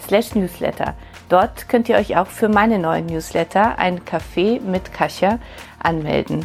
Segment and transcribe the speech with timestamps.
[0.00, 0.94] slash newsletter.
[1.28, 5.38] Dort könnt ihr euch auch für meine neuen Newsletter, ein Café mit Kasia,
[5.78, 6.44] anmelden.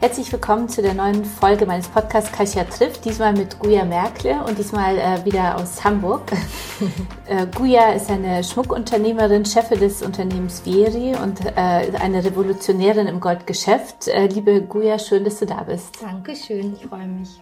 [0.00, 3.04] Herzlich willkommen zu der neuen Folge meines Podcasts Kasia trifft.
[3.04, 6.22] Diesmal mit Guya Merkle und diesmal äh, wieder aus Hamburg.
[7.26, 14.08] äh, Guya ist eine Schmuckunternehmerin, Chefin des Unternehmens Vieri und äh, eine Revolutionärin im Goldgeschäft.
[14.08, 15.98] Äh, liebe Guya, schön, dass du da bist.
[16.00, 17.38] Dankeschön, ich freue mich.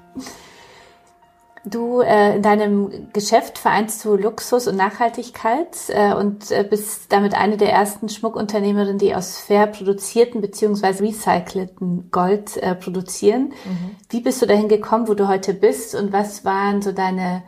[1.71, 7.35] Du äh, in deinem Geschäft vereinst du Luxus und Nachhaltigkeit äh, und äh, bist damit
[7.35, 11.05] eine der ersten Schmuckunternehmerinnen, die aus fair produzierten bzw.
[11.05, 13.53] recycelten Gold äh, produzieren.
[13.65, 13.97] Mhm.
[14.11, 17.43] Wie bist du dahin gekommen, wo du heute bist und was waren so deine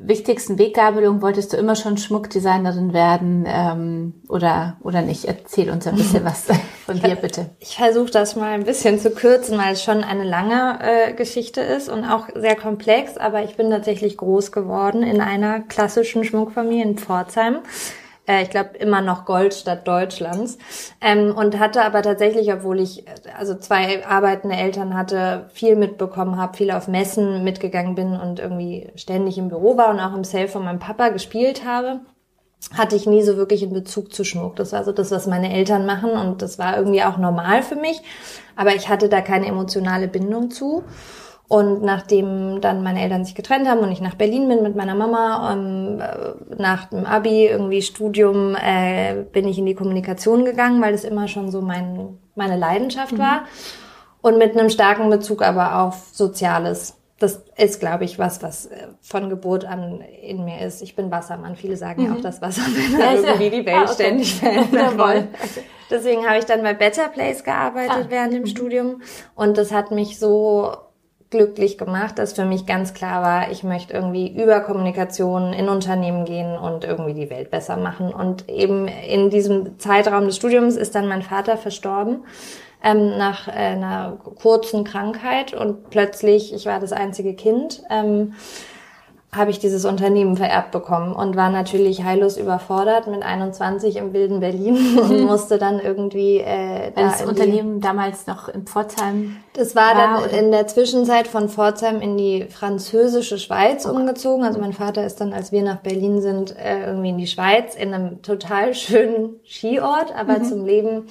[0.00, 1.22] wichtigsten Weggabelungen?
[1.22, 5.24] Wolltest du immer schon Schmuckdesignerin werden ähm, oder, oder nicht?
[5.24, 6.46] Erzähl uns ein bisschen was
[6.86, 7.50] von dir, bitte.
[7.58, 11.60] Ich versuche das mal ein bisschen zu kürzen, weil es schon eine lange äh, Geschichte
[11.60, 13.16] ist und auch sehr komplex.
[13.16, 17.60] Aber ich bin tatsächlich groß geworden in einer klassischen Schmuckfamilie in Pforzheim
[18.28, 20.58] äh, ich glaube immer noch Goldstadt Deutschlands
[21.00, 23.04] ähm, und hatte aber tatsächlich, obwohl ich
[23.36, 28.90] also zwei arbeitende Eltern hatte, viel mitbekommen habe, viel auf Messen mitgegangen bin und irgendwie
[28.94, 32.00] ständig im Büro war und auch im Safe von meinem Papa gespielt habe
[32.74, 34.56] hatte ich nie so wirklich in Bezug zu Schmuck.
[34.56, 37.76] Das war so das, was meine Eltern machen und das war irgendwie auch normal für
[37.76, 38.02] mich.
[38.56, 40.82] Aber ich hatte da keine emotionale Bindung zu.
[41.48, 44.94] Und nachdem dann meine Eltern sich getrennt haben und ich nach Berlin bin mit meiner
[44.94, 50.82] Mama, ähm, äh, nach dem Abi, irgendwie Studium, äh, bin ich in die Kommunikation gegangen,
[50.82, 53.18] weil das immer schon so mein, meine Leidenschaft mhm.
[53.18, 53.44] war.
[54.20, 56.96] Und mit einem starken Bezug aber auf Soziales.
[57.18, 60.82] Das ist, glaube ich, was, was äh, von Geburt an in mir ist.
[60.82, 61.56] Ich bin Wassermann.
[61.56, 62.08] Viele sagen mhm.
[62.08, 63.94] ja auch, dass Wassermänner ja, irgendwie die Welt ah, okay.
[63.94, 65.28] ständig verändern wollen.
[65.90, 68.10] Deswegen habe ich dann bei Better Place gearbeitet ah.
[68.10, 68.48] während dem mhm.
[68.48, 69.02] Studium.
[69.34, 70.76] Und das hat mich so
[71.30, 76.24] glücklich gemacht, dass für mich ganz klar war, ich möchte irgendwie über Kommunikation in Unternehmen
[76.24, 78.12] gehen und irgendwie die Welt besser machen.
[78.14, 82.24] Und eben in diesem Zeitraum des Studiums ist dann mein Vater verstorben
[82.82, 87.82] ähm, nach äh, einer kurzen Krankheit und plötzlich, ich war das einzige Kind.
[87.90, 88.34] Ähm,
[89.30, 94.40] habe ich dieses Unternehmen vererbt bekommen und war natürlich heillos überfordert mit 21 im wilden
[94.40, 99.94] Berlin und musste dann irgendwie äh, da das Unternehmen damals noch in Pforzheim das war,
[99.94, 103.96] war dann in der Zwischenzeit von Pforzheim in die französische Schweiz okay.
[103.96, 107.26] umgezogen also mein Vater ist dann als wir nach Berlin sind äh, irgendwie in die
[107.26, 110.44] Schweiz in einem total schönen Skiort aber mhm.
[110.44, 111.06] zum Leben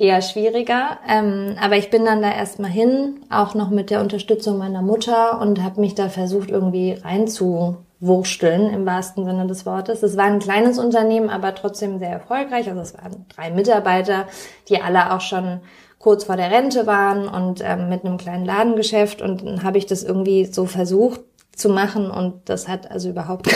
[0.00, 0.98] eher schwieriger.
[1.06, 5.40] Ähm, aber ich bin dann da erstmal hin, auch noch mit der Unterstützung meiner Mutter
[5.40, 10.02] und habe mich da versucht, irgendwie reinzuwursteln im wahrsten Sinne des Wortes.
[10.02, 12.68] Es war ein kleines Unternehmen, aber trotzdem sehr erfolgreich.
[12.68, 14.26] Also es waren drei Mitarbeiter,
[14.70, 15.60] die alle auch schon
[15.98, 19.84] kurz vor der Rente waren und ähm, mit einem kleinen Ladengeschäft und dann habe ich
[19.84, 21.20] das irgendwie so versucht
[21.54, 23.50] zu machen und das hat also überhaupt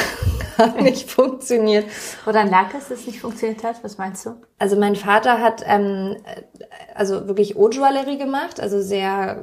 [0.57, 1.87] gar nicht funktioniert.
[2.25, 3.83] Woran lag es, dass es nicht funktioniert hat?
[3.83, 4.37] Was meinst du?
[4.59, 6.17] Also mein Vater hat ähm,
[6.95, 9.39] also wirklich Haute-Joaillerie gemacht, also sehr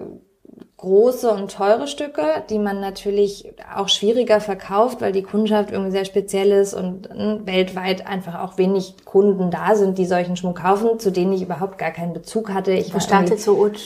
[0.81, 6.05] große und teure Stücke, die man natürlich auch schwieriger verkauft, weil die Kundschaft irgendwie sehr
[6.05, 10.99] speziell ist und äh, weltweit einfach auch wenig Kunden da sind, die solchen Schmuck kaufen,
[10.99, 12.71] zu denen ich überhaupt gar keinen Bezug hatte.
[12.71, 13.79] Ich Wo startet so Haute?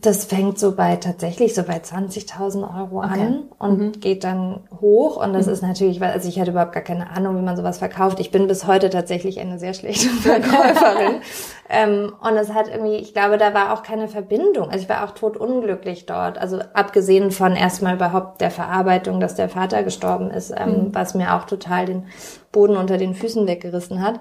[0.00, 3.20] Das fängt so bei tatsächlich so bei 20.000 Euro okay.
[3.20, 3.92] an und mhm.
[4.00, 5.52] geht dann hoch und das mhm.
[5.52, 8.18] ist natürlich, also ich hatte überhaupt gar keine Ahnung, wie man sowas verkauft.
[8.18, 11.20] Ich bin bis heute tatsächlich eine sehr schlechte Verkäuferin.
[11.68, 14.70] ähm, und es hat irgendwie, ich glaube, da war auch keine Verbindung.
[14.70, 15.65] Also ich war auch tot unglücklich
[16.06, 16.38] dort.
[16.38, 20.94] Also abgesehen von erstmal überhaupt der Verarbeitung, dass der Vater gestorben ist, ähm, mhm.
[20.94, 22.04] was mir auch total den
[22.52, 24.20] Boden unter den Füßen weggerissen hat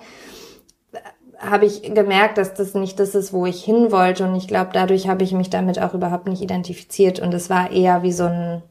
[1.39, 4.25] habe ich gemerkt, dass das nicht das ist, wo ich hin wollte.
[4.25, 7.19] Und ich glaube, dadurch habe ich mich damit auch überhaupt nicht identifiziert.
[7.19, 8.63] Und es war eher wie so ein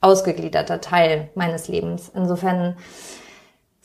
[0.00, 2.10] ausgegliederter Teil meines Lebens.
[2.14, 2.76] Insofern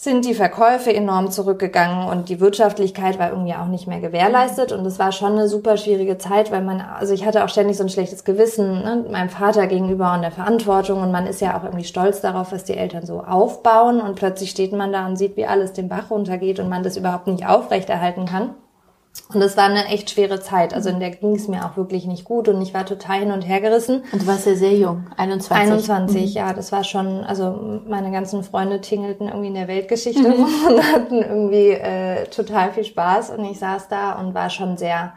[0.06, 4.72] sind die Verkäufe enorm zurückgegangen und die Wirtschaftlichkeit war irgendwie auch nicht mehr gewährleistet.
[4.72, 7.76] Und es war schon eine super schwierige Zeit, weil man, also ich hatte auch ständig
[7.76, 11.02] so ein schlechtes Gewissen ne, meinem Vater gegenüber und der Verantwortung.
[11.02, 14.00] Und man ist ja auch irgendwie stolz darauf, was die Eltern so aufbauen.
[14.00, 16.96] Und plötzlich steht man da und sieht, wie alles den Bach runtergeht und man das
[16.96, 18.52] überhaupt nicht aufrechterhalten kann.
[19.34, 20.74] Und das war eine echt schwere Zeit.
[20.74, 23.32] Also in der ging es mir auch wirklich nicht gut und ich war total hin
[23.32, 24.04] und her gerissen.
[24.12, 25.72] Und du warst ja sehr jung, 21.
[25.72, 26.28] 21, mhm.
[26.28, 30.44] ja, das war schon, also meine ganzen Freunde tingelten irgendwie in der Weltgeschichte mhm.
[30.68, 35.14] und hatten irgendwie äh, total viel Spaß und ich saß da und war schon sehr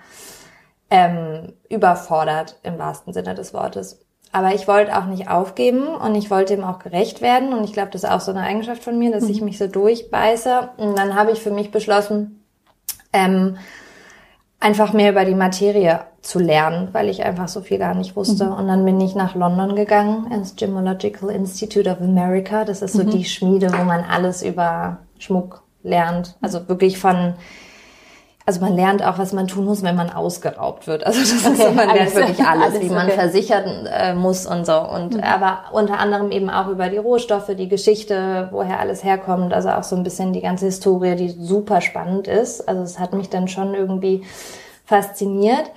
[0.90, 4.00] ähm, überfordert im wahrsten Sinne des Wortes.
[4.32, 7.72] Aber ich wollte auch nicht aufgeben und ich wollte ihm auch gerecht werden und ich
[7.72, 9.30] glaube, das ist auch so eine Eigenschaft von mir, dass mhm.
[9.30, 10.70] ich mich so durchbeiße.
[10.76, 12.44] Und dann habe ich für mich beschlossen,
[13.12, 13.56] ähm,
[14.60, 18.46] einfach mehr über die Materie zu lernen, weil ich einfach so viel gar nicht wusste.
[18.46, 18.52] Mhm.
[18.52, 22.64] Und dann bin ich nach London gegangen, ins Gemological Institute of America.
[22.64, 23.10] Das ist so mhm.
[23.10, 26.37] die Schmiede, wo man alles über Schmuck lernt.
[26.40, 27.34] Also wirklich von
[28.48, 31.04] also man lernt auch, was man tun muss, wenn man ausgeraubt wird.
[31.04, 33.18] Also das okay, ist so, man lernt wirklich alles, alles wie man okay.
[33.18, 34.72] versichern äh, muss und so.
[34.72, 35.20] Und mhm.
[35.22, 39.52] aber unter anderem eben auch über die Rohstoffe, die Geschichte, woher alles herkommt.
[39.52, 42.66] Also auch so ein bisschen die ganze Historie, die super spannend ist.
[42.66, 44.22] Also es hat mich dann schon irgendwie
[44.86, 45.70] fasziniert.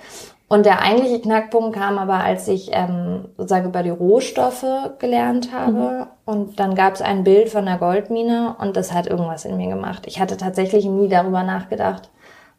[0.48, 4.64] Und der eigentliche Knackpunkt kam aber, als ich ähm, sozusagen über die Rohstoffe
[4.98, 5.72] gelernt habe.
[5.72, 6.06] Mhm.
[6.24, 9.68] Und dann gab es ein Bild von der Goldmine und das hat irgendwas in mir
[9.68, 10.04] gemacht.
[10.06, 12.08] Ich hatte tatsächlich nie darüber nachgedacht,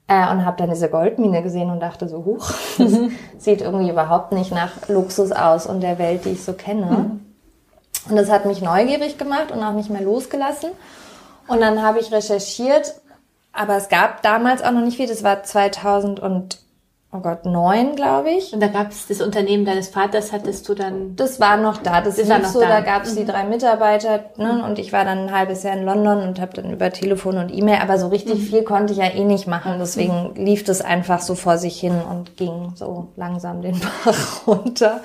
[0.08, 3.12] äh, und habe dann diese Goldmine gesehen und dachte so, huch, das mhm.
[3.38, 6.86] sieht irgendwie überhaupt nicht nach Luxus aus und der Welt, die ich so kenne.
[6.86, 7.20] Mhm.
[8.10, 10.72] Und das hat mich neugierig gemacht und auch nicht mehr losgelassen.
[11.48, 12.96] Und dann habe ich recherchiert,
[13.54, 16.63] aber es gab damals auch noch nicht viel, das war 2000 und
[17.14, 18.54] oh Gott, neun, glaube ich.
[18.54, 21.16] Und da gab es das Unternehmen deines Vaters, hattest du dann?
[21.16, 22.02] Das war noch da.
[22.02, 23.20] Das, war noch so, da, da gab es mhm.
[23.20, 24.54] die drei Mitarbeiter ne?
[24.54, 24.64] Mhm.
[24.64, 27.54] und ich war dann ein halbes Jahr in London und habe dann über Telefon und
[27.54, 28.44] E-Mail, aber so richtig mhm.
[28.44, 29.76] viel konnte ich ja eh nicht machen.
[29.80, 30.44] Deswegen mhm.
[30.44, 35.02] lief das einfach so vor sich hin und ging so langsam den Bach runter.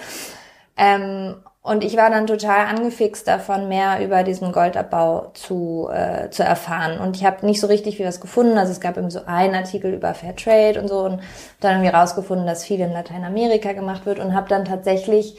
[0.76, 6.42] Ähm, und ich war dann total angefixt davon, mehr über diesen Goldabbau zu, äh, zu
[6.42, 6.98] erfahren.
[6.98, 8.56] Und ich habe nicht so richtig viel was gefunden.
[8.56, 11.20] Also es gab eben so einen Artikel über Fairtrade und so und
[11.60, 15.36] dann irgendwie rausgefunden, dass viel in Lateinamerika gemacht wird und habe dann tatsächlich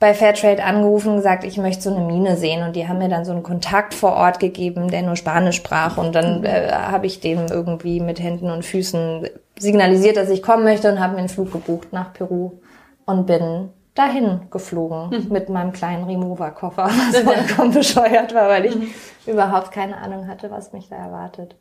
[0.00, 2.64] bei Fairtrade angerufen und gesagt, ich möchte so eine Mine sehen.
[2.66, 5.98] Und die haben mir dann so einen Kontakt vor Ort gegeben, der nur Spanisch sprach.
[5.98, 6.46] Und dann mhm.
[6.46, 11.00] äh, habe ich dem irgendwie mit Händen und Füßen signalisiert, dass ich kommen möchte und
[11.00, 12.52] habe mir einen Flug gebucht nach Peru
[13.04, 15.32] und bin dahin geflogen mhm.
[15.32, 18.90] mit meinem kleinen Remover-Koffer, was vollkommen bescheuert war, weil ich mhm.
[19.26, 21.56] überhaupt keine Ahnung hatte, was mich da erwartet.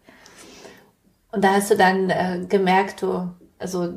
[1.32, 3.90] Und da hast du dann äh, gemerkt, du, also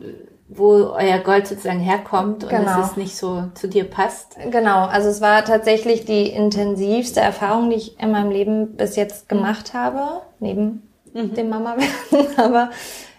[0.49, 2.65] wo euer Gold sozusagen herkommt und genau.
[2.65, 4.37] dass es nicht so zu dir passt.
[4.51, 9.29] Genau, also es war tatsächlich die intensivste Erfahrung, die ich in meinem Leben bis jetzt
[9.29, 11.35] gemacht habe, neben mhm.
[11.35, 12.27] dem Mama werden.
[12.37, 12.71] Aber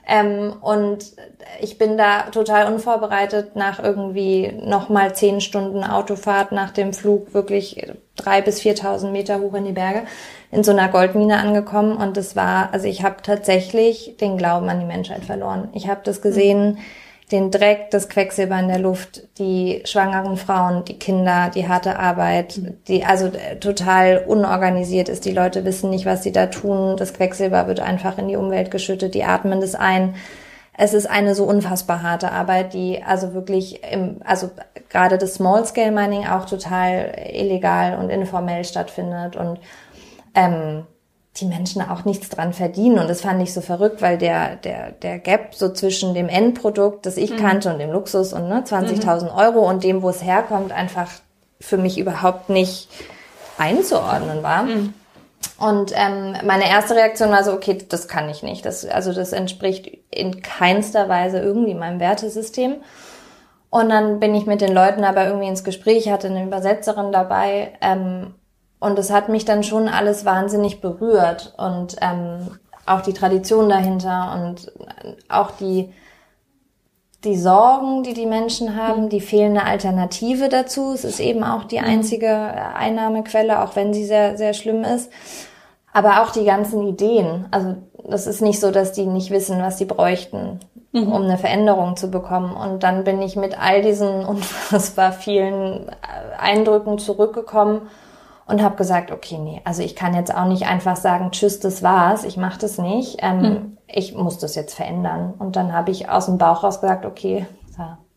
[0.07, 1.13] ähm, und
[1.59, 7.85] ich bin da total unvorbereitet nach irgendwie nochmal zehn Stunden Autofahrt nach dem Flug wirklich
[8.15, 10.03] drei bis viertausend Meter hoch in die Berge
[10.51, 14.79] in so einer Goldmine angekommen und das war, also ich habe tatsächlich den Glauben an
[14.79, 15.69] die Menschheit verloren.
[15.73, 16.75] Ich habe das gesehen.
[16.75, 16.77] Mhm
[17.31, 22.61] den Dreck, das Quecksilber in der Luft, die schwangeren Frauen, die Kinder, die harte Arbeit,
[22.87, 25.25] die also äh, total unorganisiert ist.
[25.25, 26.95] Die Leute wissen nicht, was sie da tun.
[26.95, 30.15] Das Quecksilber wird einfach in die Umwelt geschüttet, die atmen das ein.
[30.79, 34.51] Es ist eine so unfassbar harte Arbeit, die also wirklich im, also
[34.89, 39.59] gerade das Small Scale Mining auch total illegal und informell stattfindet und
[40.35, 40.85] ähm,
[41.39, 42.99] die Menschen auch nichts dran verdienen.
[42.99, 47.05] Und das fand ich so verrückt, weil der, der, der Gap so zwischen dem Endprodukt,
[47.05, 47.37] das ich mhm.
[47.37, 49.37] kannte und dem Luxus und ne, 20.000 mhm.
[49.37, 51.09] Euro und dem, wo es herkommt, einfach
[51.59, 52.89] für mich überhaupt nicht
[53.57, 54.63] einzuordnen war.
[54.63, 54.93] Mhm.
[55.59, 58.65] Und ähm, meine erste Reaktion war so, okay, das kann ich nicht.
[58.65, 62.75] Das, also das entspricht in keinster Weise irgendwie meinem Wertesystem.
[63.69, 67.73] Und dann bin ich mit den Leuten aber irgendwie ins Gespräch, hatte eine Übersetzerin dabei
[67.81, 68.33] ähm,
[68.79, 74.33] und es hat mich dann schon alles wahnsinnig berührt und ähm, auch die Tradition dahinter
[74.35, 74.71] und
[75.29, 75.91] auch die,
[77.23, 80.93] die Sorgen, die die Menschen haben, die fehlende Alternative dazu.
[80.93, 81.85] Es ist eben auch die mhm.
[81.85, 85.11] einzige Einnahmequelle, auch wenn sie sehr, sehr schlimm ist.
[85.91, 87.47] Aber auch die ganzen Ideen.
[87.49, 87.75] Also
[88.07, 90.59] das ist nicht so, dass die nicht wissen, was sie bräuchten,
[90.91, 91.11] mhm.
[91.11, 92.55] um eine Veränderung zu bekommen.
[92.55, 95.89] Und dann bin ich mit all diesen unfassbar vielen
[96.37, 97.89] Eindrücken zurückgekommen
[98.47, 101.83] und habe gesagt, okay, nee, also ich kann jetzt auch nicht einfach sagen, tschüss, das
[101.83, 103.17] war's, ich mache das nicht.
[103.21, 103.77] Ähm, hm.
[103.87, 105.33] Ich muss das jetzt verändern.
[105.37, 107.45] Und dann habe ich aus dem Bauch raus gesagt, okay,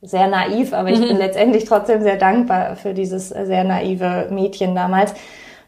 [0.03, 1.09] sehr naiv, aber ich mhm.
[1.09, 5.15] bin letztendlich trotzdem sehr dankbar für dieses sehr naive Mädchen damals.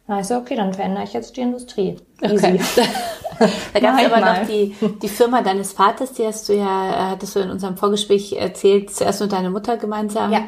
[0.09, 1.97] Da ich so, okay, dann verändere ich jetzt die Industrie.
[2.21, 2.59] Okay.
[3.73, 4.40] da gab es aber mal.
[4.40, 7.76] noch die, die Firma deines Vaters, die hast du ja, äh, hattest du in unserem
[7.76, 10.40] Vorgespräch erzählt, zuerst mit deiner Mutter gemeinsam ja.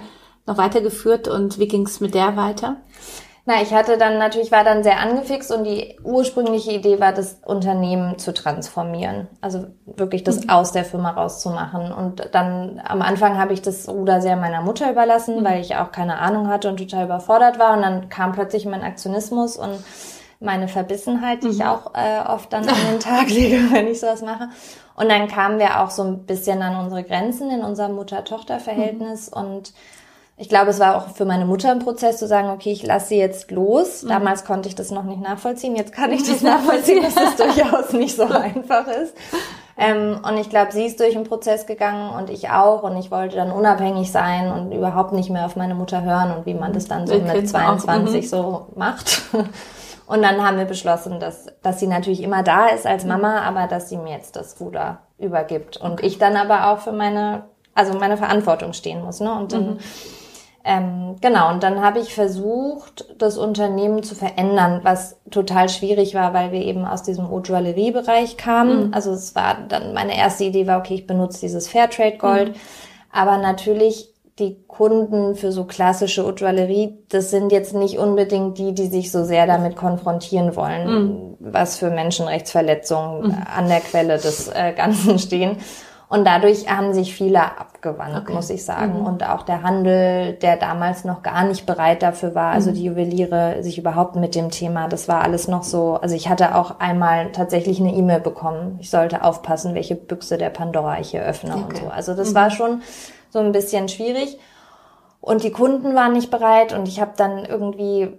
[0.47, 2.77] noch weitergeführt und wie ging es mit der weiter?
[3.47, 7.41] Na, ich hatte dann natürlich, war dann sehr angefixt und die ursprüngliche Idee war, das
[7.45, 9.29] Unternehmen zu transformieren.
[9.43, 10.51] Also wirklich das mhm.
[10.51, 11.93] aus der Firma rauszumachen.
[11.93, 15.45] Und dann am Anfang habe ich das Ruder sehr meiner Mutter überlassen, mhm.
[15.45, 17.77] weil ich auch keine Ahnung hatte und total überfordert war.
[17.77, 19.85] Und dann kam plötzlich mein Aktionismus und
[20.41, 21.53] meine Verbissenheit, die mhm.
[21.53, 24.49] ich auch äh, oft dann an den Tag lege, wenn ich sowas mache.
[24.97, 29.43] Und dann kamen wir auch so ein bisschen an unsere Grenzen in unserem Mutter-Tochter-Verhältnis mhm.
[29.43, 29.75] und
[30.37, 33.09] ich glaube, es war auch für meine Mutter ein Prozess zu sagen, okay, ich lasse
[33.09, 34.03] sie jetzt los.
[34.03, 34.09] Mhm.
[34.09, 35.77] Damals konnte ich das noch nicht nachvollziehen.
[35.77, 39.15] Jetzt kann ich das nachvollziehen, dass das durchaus nicht so einfach ist.
[39.77, 42.83] Ähm, und ich glaube, sie ist durch einen Prozess gegangen und ich auch.
[42.83, 46.47] Und ich wollte dann unabhängig sein und überhaupt nicht mehr auf meine Mutter hören und
[46.47, 48.27] wie man das dann so Wir mit 22 auch, mhm.
[48.27, 49.23] so macht.
[50.07, 53.69] Und dann haben wir beschlossen, dass, dass sie natürlich immer da ist als Mama, aber
[53.69, 55.79] dass sie mir jetzt das Ruder übergibt.
[55.79, 59.21] Und ich dann aber auch für meine, also meine Verantwortung stehen muss.
[59.21, 59.33] Ne?
[59.33, 59.79] Und dann mhm
[60.67, 66.33] ähm, genau, und dann habe ich versucht, das Unternehmen zu verändern, was total schwierig war,
[66.33, 68.87] weil wir eben aus diesem Haute-Joaillerie-Bereich kamen.
[68.87, 68.95] Mhm.
[68.95, 72.49] Also es war dann, meine erste Idee war, okay, ich benutze dieses Fairtrade-Gold.
[72.49, 72.55] Mhm.
[73.13, 78.87] Aber natürlich die Kunden für so klassische Haute-Joaillerie, das sind jetzt nicht unbedingt die, die
[78.87, 81.37] sich so sehr damit konfrontieren wollen, mhm.
[81.41, 83.37] was für Menschenrechtsverletzungen mhm.
[83.55, 85.59] an der Quelle des äh, Ganzen stehen.
[86.15, 88.33] Und dadurch haben sich viele abgewandt, okay.
[88.33, 89.01] muss ich sagen.
[89.01, 89.07] Mhm.
[89.07, 92.75] Und auch der Handel, der damals noch gar nicht bereit dafür war, also mhm.
[92.75, 95.99] die Juweliere sich überhaupt mit dem Thema, das war alles noch so.
[96.01, 98.79] Also ich hatte auch einmal tatsächlich eine E-Mail bekommen.
[98.81, 101.65] Ich sollte aufpassen, welche Büchse der Pandora ich hier öffne okay.
[101.65, 101.87] und so.
[101.89, 102.35] Also das mhm.
[102.37, 102.83] war schon
[103.31, 104.39] so ein bisschen schwierig.
[105.21, 108.17] Und die Kunden waren nicht bereit und ich habe dann irgendwie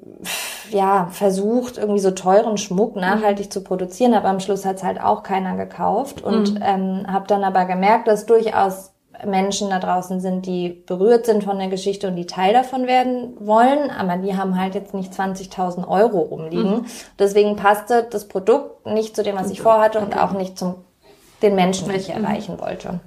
[0.72, 3.02] ja versucht, irgendwie so teuren Schmuck mhm.
[3.02, 3.52] nachhaltig mhm.
[3.52, 6.62] zu produzieren, aber am Schluss hat's halt auch keiner gekauft und mhm.
[6.64, 8.92] ähm, habe dann aber gemerkt, dass durchaus
[9.26, 13.38] Menschen da draußen sind, die berührt sind von der Geschichte und die Teil davon werden
[13.40, 16.72] wollen, aber die haben halt jetzt nicht 20.000 Euro rumliegen.
[16.72, 16.86] Mhm.
[17.18, 20.08] Deswegen passte das Produkt nicht zu dem, was ich vorhatte okay.
[20.08, 20.76] und auch nicht zum
[21.42, 23.00] den Menschen, die ich erreichen wollte.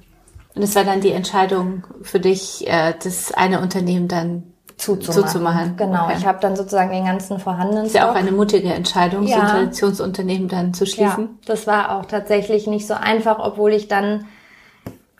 [0.54, 5.28] Und es war dann die Entscheidung für dich, äh, das eine Unternehmen dann zuzumachen.
[5.28, 5.76] zuzumachen.
[5.76, 6.14] Genau, okay.
[6.18, 7.86] ich habe dann sozusagen den ganzen vorhandenen.
[7.86, 9.36] Ist ja auch eine mutige Entscheidung, ja.
[9.36, 11.24] so ein Traditionsunternehmen dann zu schließen.
[11.24, 14.26] Ja, das war auch tatsächlich nicht so einfach, obwohl ich dann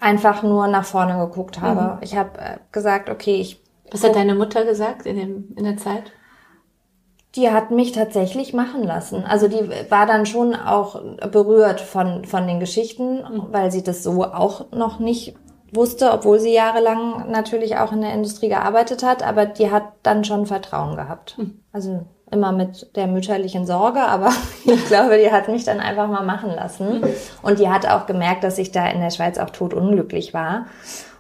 [0.01, 1.97] einfach nur nach vorne geguckt habe.
[1.97, 1.99] Mhm.
[2.03, 3.61] Ich habe äh, gesagt, okay, ich.
[3.91, 6.13] Was hat deine Mutter gesagt in, dem, in der Zeit?
[7.37, 9.25] die hat mich tatsächlich machen lassen.
[9.25, 11.01] Also die war dann schon auch
[11.31, 13.47] berührt von, von den Geschichten, mhm.
[13.51, 15.37] weil sie das so auch noch nicht
[15.73, 20.25] wusste, obwohl sie jahrelang natürlich auch in der Industrie gearbeitet hat, aber die hat dann
[20.25, 21.37] schon Vertrauen gehabt.
[21.39, 21.61] Mhm.
[21.73, 24.31] Also immer mit der mütterlichen Sorge, aber
[24.65, 27.01] ich glaube, die hat mich dann einfach mal machen lassen.
[27.01, 27.09] Mhm.
[27.43, 30.67] Und die hat auch gemerkt, dass ich da in der Schweiz auch totunglücklich war.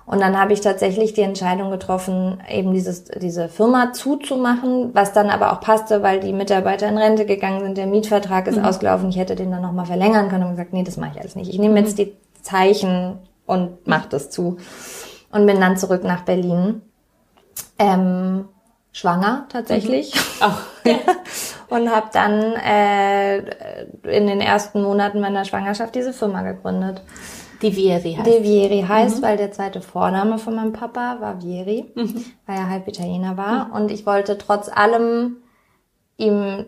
[0.07, 5.29] Und dann habe ich tatsächlich die Entscheidung getroffen, eben dieses, diese Firma zuzumachen, was dann
[5.29, 8.65] aber auch passte, weil die Mitarbeiter in Rente gegangen sind, der Mietvertrag ist mhm.
[8.65, 11.37] ausgelaufen, ich hätte den dann nochmal verlängern können und gesagt, nee, das mache ich alles
[11.37, 11.51] nicht.
[11.51, 11.87] Ich nehme mhm.
[11.87, 14.59] jetzt die Zeichen und mache das zu.
[15.33, 16.83] Und bin dann zurück nach Berlin.
[17.79, 18.49] Ähm,
[18.93, 20.15] schwanger tatsächlich.
[20.15, 20.21] Mhm.
[20.41, 20.63] Ach.
[21.69, 23.39] und habe dann äh,
[24.17, 27.03] in den ersten Monaten meiner Schwangerschaft diese Firma gegründet.
[27.63, 28.27] Die Vieri heißt.
[28.27, 29.23] Die Vieri heißt, mhm.
[29.23, 32.25] weil der zweite Vorname von meinem Papa war Vieri, mhm.
[32.47, 33.67] weil er halb Italiener war.
[33.67, 33.73] Mhm.
[33.73, 35.39] Und ich wollte trotz allem
[36.17, 36.67] ihm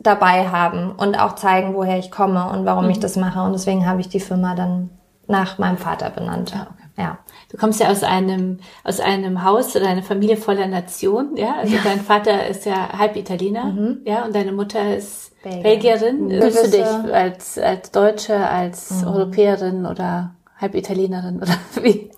[0.00, 3.02] dabei haben und auch zeigen, woher ich komme und warum ich mhm.
[3.02, 3.42] das mache.
[3.42, 4.90] Und deswegen habe ich die Firma dann
[5.28, 6.52] nach meinem Vater benannt.
[6.52, 6.88] Ja, okay.
[6.98, 7.18] ja.
[7.50, 11.56] Du kommst ja aus einem, aus einem Haus oder einer Familie voller Nation, ja?
[11.58, 11.80] Also ja.
[11.84, 13.98] dein Vater ist ja halb Italiener, mhm.
[14.04, 14.24] ja?
[14.24, 15.62] Und deine Mutter ist Belgier.
[15.62, 16.30] Belgierin.
[16.30, 19.08] Fühlst du dich als, als Deutsche, als mhm.
[19.08, 22.10] Europäerin oder halb Italienerin oder wie?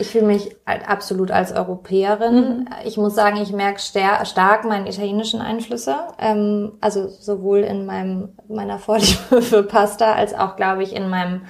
[0.00, 2.34] Ich fühle mich absolut als Europäerin.
[2.34, 2.66] Mhm.
[2.84, 5.94] Ich muss sagen, ich merke stark meine italienischen Einflüsse.
[6.18, 11.42] Ähm, also sowohl in meinem, meiner Vorliebe für Pasta als auch, glaube ich, in meinem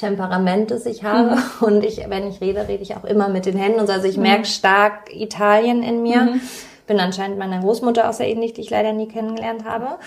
[0.00, 1.36] Temperament, das ich habe.
[1.36, 1.42] Mhm.
[1.60, 3.80] Und ich, wenn ich rede, rede ich auch immer mit den Händen.
[3.80, 4.24] Also ich mhm.
[4.24, 6.22] merke stark Italien in mir.
[6.22, 6.40] Mhm.
[6.86, 9.98] Bin anscheinend meiner Großmutter auch sehr ähnlich, die ich leider nie kennengelernt habe.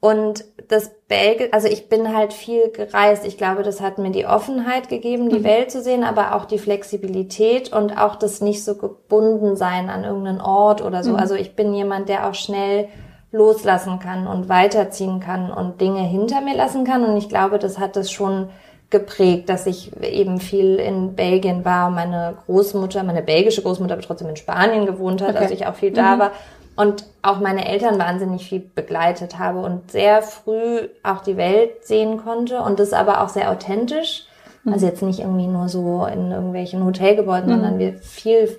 [0.00, 3.26] Und das Belgien, also ich bin halt viel gereist.
[3.26, 5.44] Ich glaube, das hat mir die Offenheit gegeben, die mhm.
[5.44, 10.04] Welt zu sehen, aber auch die Flexibilität und auch das nicht so gebunden sein an
[10.04, 11.10] irgendeinen Ort oder so.
[11.10, 11.16] Mhm.
[11.16, 12.88] Also ich bin jemand, der auch schnell
[13.32, 17.04] loslassen kann und weiterziehen kann und Dinge hinter mir lassen kann.
[17.04, 18.48] Und ich glaube, das hat das schon
[18.90, 21.90] geprägt, dass ich eben viel in Belgien war.
[21.90, 25.38] Meine Großmutter, meine belgische Großmutter, aber trotzdem in Spanien gewohnt hat, okay.
[25.38, 26.20] also ich auch viel da mhm.
[26.20, 26.32] war.
[26.76, 32.18] Und auch meine Eltern wahnsinnig viel begleitet habe und sehr früh auch die Welt sehen
[32.18, 34.26] konnte und das aber auch sehr authentisch.
[34.64, 34.72] Mhm.
[34.72, 37.54] Also jetzt nicht irgendwie nur so in irgendwelchen Hotelgebäuden, mhm.
[37.54, 38.56] sondern wir viel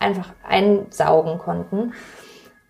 [0.00, 1.92] einfach einsaugen konnten.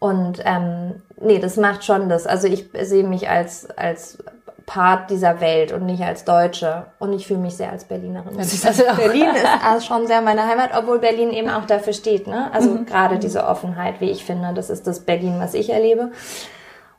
[0.00, 2.26] Und ähm, nee, das macht schon das.
[2.26, 4.18] Also ich sehe mich als, als
[4.66, 6.87] Part dieser Welt und nicht als Deutsche.
[6.99, 8.38] Und ich fühle mich sehr als Berlinerin.
[8.38, 9.28] Also Berlin
[9.76, 12.26] ist schon sehr meine Heimat, obwohl Berlin eben auch dafür steht.
[12.26, 12.50] Ne?
[12.52, 12.87] Also mhm.
[12.87, 16.12] gerade diese Offenheit, wie ich finde, das ist das Berlin, was ich erlebe.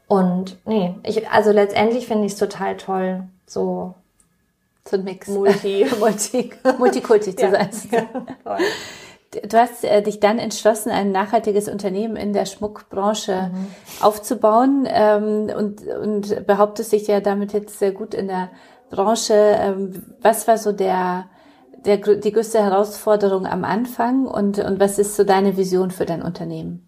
[0.07, 3.95] Und nee, ich, also letztendlich finde ich es total toll, so
[4.87, 5.27] so ein Mix.
[5.27, 7.69] Multi, Multi, Multikulti zu sein.
[7.91, 8.05] Ja,
[8.45, 8.57] ja,
[9.43, 13.67] du hast äh, dich dann entschlossen, ein nachhaltiges Unternehmen in der Schmuckbranche mhm.
[14.01, 18.49] aufzubauen ähm, und, und behauptest dich ja damit jetzt sehr gut in der
[18.89, 19.33] Branche.
[19.33, 21.25] Ähm, was war so der,
[21.85, 26.21] der, die größte Herausforderung am Anfang und, und was ist so deine Vision für dein
[26.21, 26.84] Unternehmen?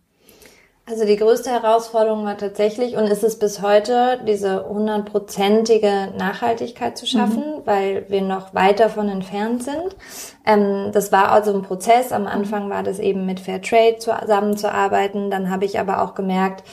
[0.89, 7.05] Also die größte Herausforderung war tatsächlich und ist es bis heute, diese hundertprozentige Nachhaltigkeit zu
[7.05, 7.61] schaffen, mhm.
[7.65, 9.97] weil wir noch weit davon entfernt sind.
[10.45, 12.13] Ähm, das war also ein Prozess.
[12.13, 15.29] Am Anfang war das eben mit Fairtrade zusammenzuarbeiten.
[15.29, 16.63] Dann habe ich aber auch gemerkt,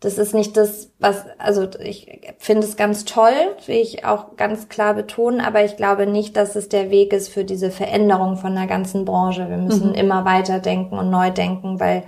[0.00, 3.32] das ist nicht das, was, also ich finde es ganz toll,
[3.66, 7.28] will ich auch ganz klar betonen, aber ich glaube nicht, dass es der Weg ist
[7.28, 9.48] für diese Veränderung von der ganzen Branche.
[9.48, 9.94] Wir müssen mhm.
[9.94, 12.02] immer weiter denken und neu denken, weil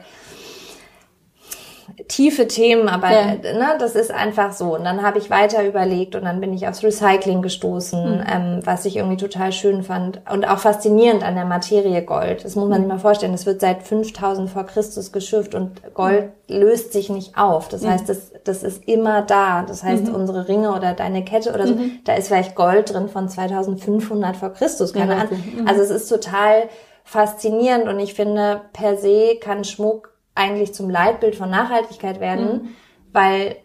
[2.08, 3.24] tiefe Themen, aber ja.
[3.34, 4.74] ne, das ist einfach so.
[4.74, 8.24] Und dann habe ich weiter überlegt und dann bin ich aufs Recycling gestoßen, mhm.
[8.30, 12.44] ähm, was ich irgendwie total schön fand und auch faszinierend an der Materie Gold.
[12.44, 13.34] Das muss man sich mal vorstellen.
[13.34, 16.56] Es wird seit 5000 vor Christus geschifft und Gold mhm.
[16.56, 17.68] löst sich nicht auf.
[17.68, 17.90] Das mhm.
[17.90, 19.62] heißt, das, das ist immer da.
[19.62, 20.14] Das heißt, mhm.
[20.14, 22.00] unsere Ringe oder deine Kette oder so, mhm.
[22.04, 25.42] da ist vielleicht Gold drin von 2500 vor Christus, keine Ahnung.
[25.56, 25.68] Mhm.
[25.68, 26.68] Also es ist total
[27.04, 32.68] faszinierend und ich finde, per se kann Schmuck eigentlich zum Leitbild von Nachhaltigkeit werden, mhm.
[33.12, 33.56] weil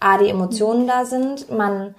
[0.00, 1.94] A, die Emotionen da sind, man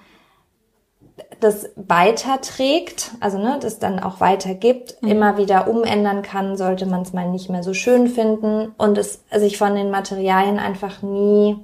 [1.40, 5.08] das weiterträgt, also ne, das dann auch weitergibt, mhm.
[5.08, 9.24] immer wieder umändern kann, sollte man es mal nicht mehr so schön finden und es
[9.34, 11.56] sich von den Materialien einfach nie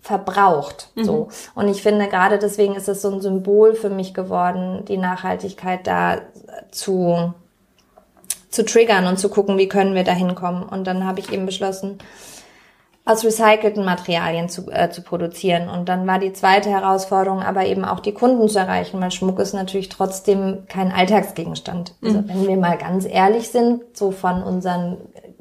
[0.00, 0.90] verbraucht.
[0.94, 1.04] Mhm.
[1.04, 1.28] So.
[1.54, 5.86] Und ich finde, gerade deswegen ist es so ein Symbol für mich geworden, die Nachhaltigkeit
[5.86, 6.18] da
[6.70, 7.34] zu
[8.56, 10.64] zu triggern und zu gucken, wie können wir da hinkommen.
[10.64, 11.98] Und dann habe ich eben beschlossen,
[13.04, 15.68] aus recycelten Materialien zu, äh, zu produzieren.
[15.68, 19.38] Und dann war die zweite Herausforderung aber eben auch die Kunden zu erreichen, weil Schmuck
[19.38, 21.94] ist natürlich trotzdem kein Alltagsgegenstand.
[22.02, 22.28] Also mhm.
[22.28, 24.96] wenn wir mal ganz ehrlich sind, so von unseren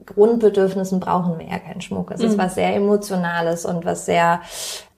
[0.06, 2.12] Grundbedürfnissen brauchen wir ja keinen Schmuck.
[2.12, 2.28] Es mhm.
[2.28, 4.42] ist was sehr Emotionales und was sehr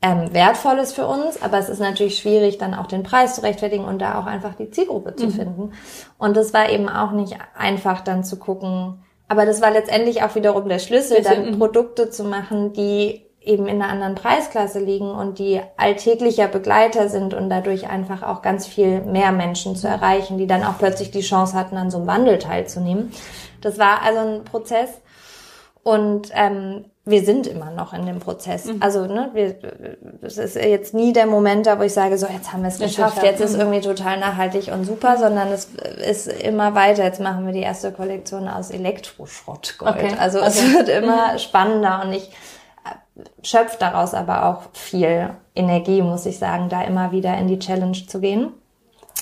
[0.02, 3.86] ähm, Wertvolles für uns, aber es ist natürlich schwierig, dann auch den Preis zu rechtfertigen
[3.86, 5.32] und da auch einfach die Zielgruppe zu mhm.
[5.32, 5.72] finden.
[6.18, 10.36] Und es war eben auch nicht einfach dann zu gucken, aber das war letztendlich auch
[10.36, 11.58] wiederum der Schlüssel, dann.
[11.58, 17.34] Produkte zu machen, die eben in einer anderen Preisklasse liegen und die alltäglicher Begleiter sind
[17.34, 21.22] und dadurch einfach auch ganz viel mehr Menschen zu erreichen, die dann auch plötzlich die
[21.22, 23.12] Chance hatten, an so einem Wandel teilzunehmen.
[23.62, 24.90] Das war also ein Prozess
[25.84, 28.66] und ähm, wir sind immer noch in dem Prozess.
[28.66, 28.82] Mhm.
[28.82, 29.56] Also, ne, wir,
[30.22, 32.80] es ist jetzt nie der Moment da, wo ich sage, so, jetzt haben wir es
[32.80, 35.70] geschafft, jetzt ist irgendwie total nachhaltig und super, sondern es
[36.06, 37.06] ist immer weiter.
[37.06, 39.96] Jetzt machen wir die erste Kollektion aus Elektroschrottgold.
[39.96, 40.16] Okay.
[40.20, 40.48] Also okay.
[40.50, 41.38] es wird immer mhm.
[41.40, 42.30] spannender und ich
[42.84, 47.60] äh, schöpfe daraus aber auch viel Energie, muss ich sagen, da immer wieder in die
[47.60, 48.52] Challenge zu gehen.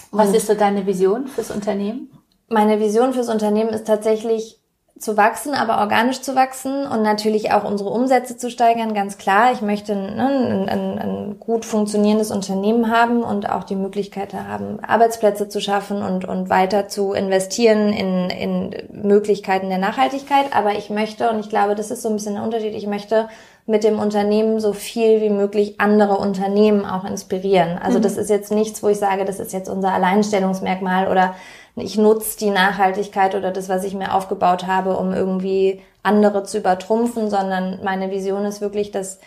[0.10, 2.10] Was ist so deine Vision fürs Unternehmen?
[2.48, 4.60] Meine Vision fürs Unternehmen ist tatsächlich
[4.98, 9.52] zu wachsen, aber organisch zu wachsen und natürlich auch unsere Umsätze zu steigern, ganz klar.
[9.52, 14.80] Ich möchte ne, ein, ein, ein, gut funktionierendes Unternehmen haben und auch die Möglichkeit haben,
[14.82, 20.56] Arbeitsplätze zu schaffen und, und weiter zu investieren in, in Möglichkeiten der Nachhaltigkeit.
[20.56, 23.28] Aber ich möchte, und ich glaube, das ist so ein bisschen der Unterschied, ich möchte
[23.66, 27.78] mit dem Unternehmen so viel wie möglich andere Unternehmen auch inspirieren.
[27.78, 28.04] Also mhm.
[28.04, 31.36] das ist jetzt nichts, wo ich sage, das ist jetzt unser Alleinstellungsmerkmal oder
[31.76, 36.60] ich nutze die Nachhaltigkeit oder das, was ich mir aufgebaut habe, um irgendwie andere zu
[36.60, 39.20] übertrumpfen, sondern meine Vision ist wirklich, dass,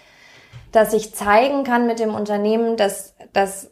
[0.73, 3.71] dass ich zeigen kann mit dem Unternehmen, dass, dass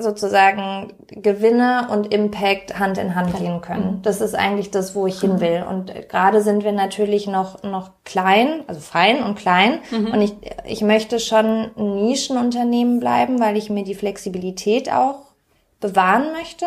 [0.00, 3.96] sozusagen Gewinne und Impact Hand in Hand gehen können.
[3.96, 4.02] Mhm.
[4.02, 5.40] Das ist eigentlich das, wo ich hin mhm.
[5.40, 5.64] will.
[5.68, 9.80] Und gerade sind wir natürlich noch, noch klein, also fein und klein.
[9.90, 10.12] Mhm.
[10.12, 10.34] Und ich,
[10.66, 15.32] ich möchte schon ein Nischenunternehmen bleiben, weil ich mir die Flexibilität auch
[15.80, 16.66] bewahren möchte.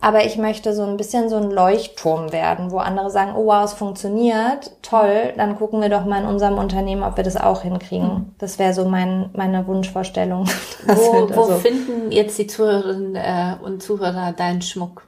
[0.00, 3.64] Aber ich möchte so ein bisschen so ein Leuchtturm werden, wo andere sagen, oh wow,
[3.64, 7.62] es funktioniert, toll, dann gucken wir doch mal in unserem Unternehmen, ob wir das auch
[7.62, 8.34] hinkriegen.
[8.38, 10.48] Das wäre so mein, meine Wunschvorstellung.
[10.86, 15.02] Wo, wo also finden jetzt die Zuhörerinnen äh, und Zuhörer deinen Schmuck?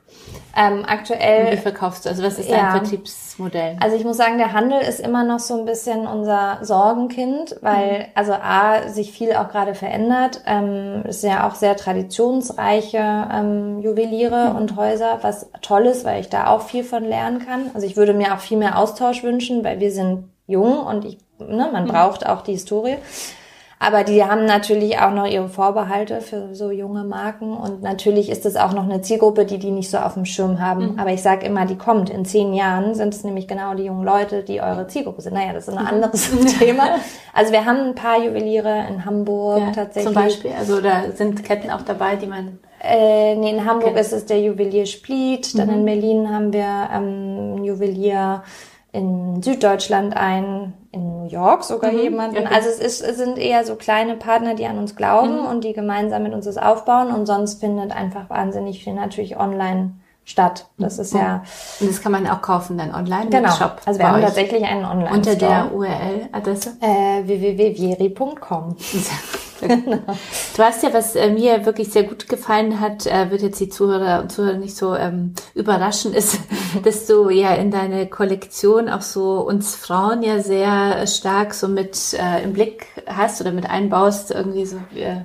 [0.54, 1.46] Ähm, aktuell.
[1.46, 2.10] Und wie verkaufst du?
[2.10, 3.76] Also was ist dein ja, Vertriebsmodell?
[3.80, 8.00] Also ich muss sagen, der Handel ist immer noch so ein bisschen unser Sorgenkind, weil
[8.00, 8.04] mhm.
[8.14, 10.42] also a sich viel auch gerade verändert.
[10.46, 12.98] Ähm, es sind ja auch sehr traditionsreiche
[13.32, 14.56] ähm, Juweliere mhm.
[14.56, 17.70] und Häuser, was toll ist, weil ich da auch viel von lernen kann.
[17.72, 21.18] Also ich würde mir auch viel mehr Austausch wünschen, weil wir sind jung und ich
[21.38, 21.88] ne, man mhm.
[21.88, 22.96] braucht auch die Historie.
[23.82, 27.56] Aber die haben natürlich auch noch ihre Vorbehalte für so junge Marken.
[27.56, 30.60] Und natürlich ist es auch noch eine Zielgruppe, die die nicht so auf dem Schirm
[30.60, 30.92] haben.
[30.92, 31.00] Mhm.
[31.00, 32.08] Aber ich sage immer, die kommt.
[32.08, 35.34] In zehn Jahren sind es nämlich genau die jungen Leute, die eure Zielgruppe sind.
[35.34, 35.88] Naja, das ist ein mhm.
[35.88, 36.90] anderes Thema.
[37.34, 40.04] Also wir haben ein paar Juweliere in Hamburg ja, tatsächlich.
[40.04, 44.00] Zum Beispiel, also da sind Ketten auch dabei, die man äh, nee, in Hamburg okay.
[44.00, 45.74] ist es der Juwelier Spliet, dann mhm.
[45.74, 48.44] in Berlin haben wir ähm, Juwelier
[48.92, 52.46] in Süddeutschland ein, in New York sogar mhm, jemanden.
[52.46, 55.46] Also es, ist, es sind eher so kleine Partner, die an uns glauben mhm.
[55.46, 59.92] und die gemeinsam mit uns das aufbauen und sonst findet einfach wahnsinnig viel natürlich online
[60.24, 60.66] statt.
[60.78, 61.42] Das ist ja.
[61.80, 63.48] Und das kann man auch kaufen dann online genau.
[63.48, 63.80] im Shop.
[63.86, 64.26] Also wir haben euch.
[64.26, 65.14] tatsächlich einen online -Store.
[65.14, 66.76] Unter der URL-Adresse?
[66.80, 68.76] Äh, www.vieri.com.
[69.62, 70.16] genau.
[70.56, 73.68] Du hast ja, was äh, mir wirklich sehr gut gefallen hat, äh, wird jetzt die
[73.68, 76.38] Zuhörer und Zuhörer nicht so ähm, überraschen, ist,
[76.84, 82.14] dass du ja in deine Kollektion auch so uns Frauen ja sehr stark so mit
[82.14, 85.22] äh, im Blick hast oder mit einbaust, irgendwie so äh,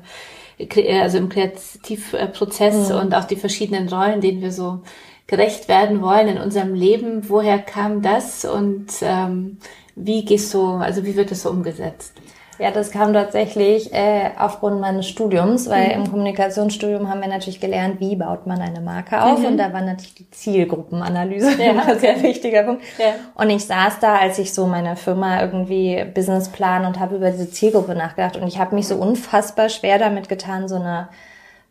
[0.57, 2.95] äh, also im Kreativprozess mhm.
[2.97, 4.81] und auch die verschiedenen Rollen, denen wir so
[5.27, 7.29] gerecht werden wollen in unserem Leben.
[7.29, 9.57] Woher kam das und ähm,
[9.95, 12.13] wie gehst du, also wie wird das so umgesetzt?
[12.59, 16.03] Ja, das kam tatsächlich äh, aufgrund meines Studiums, weil mhm.
[16.03, 19.39] im Kommunikationsstudium haben wir natürlich gelernt, wie baut man eine Marke auf.
[19.39, 19.45] Mhm.
[19.45, 21.99] Und da war natürlich die Zielgruppenanalyse ja, ein okay.
[21.99, 22.83] sehr wichtiger Punkt.
[22.97, 23.13] Ja.
[23.35, 27.49] Und ich saß da, als ich so meine Firma irgendwie Businessplan und habe über diese
[27.49, 28.37] Zielgruppe nachgedacht.
[28.37, 31.09] Und ich habe mich so unfassbar schwer damit getan, so eine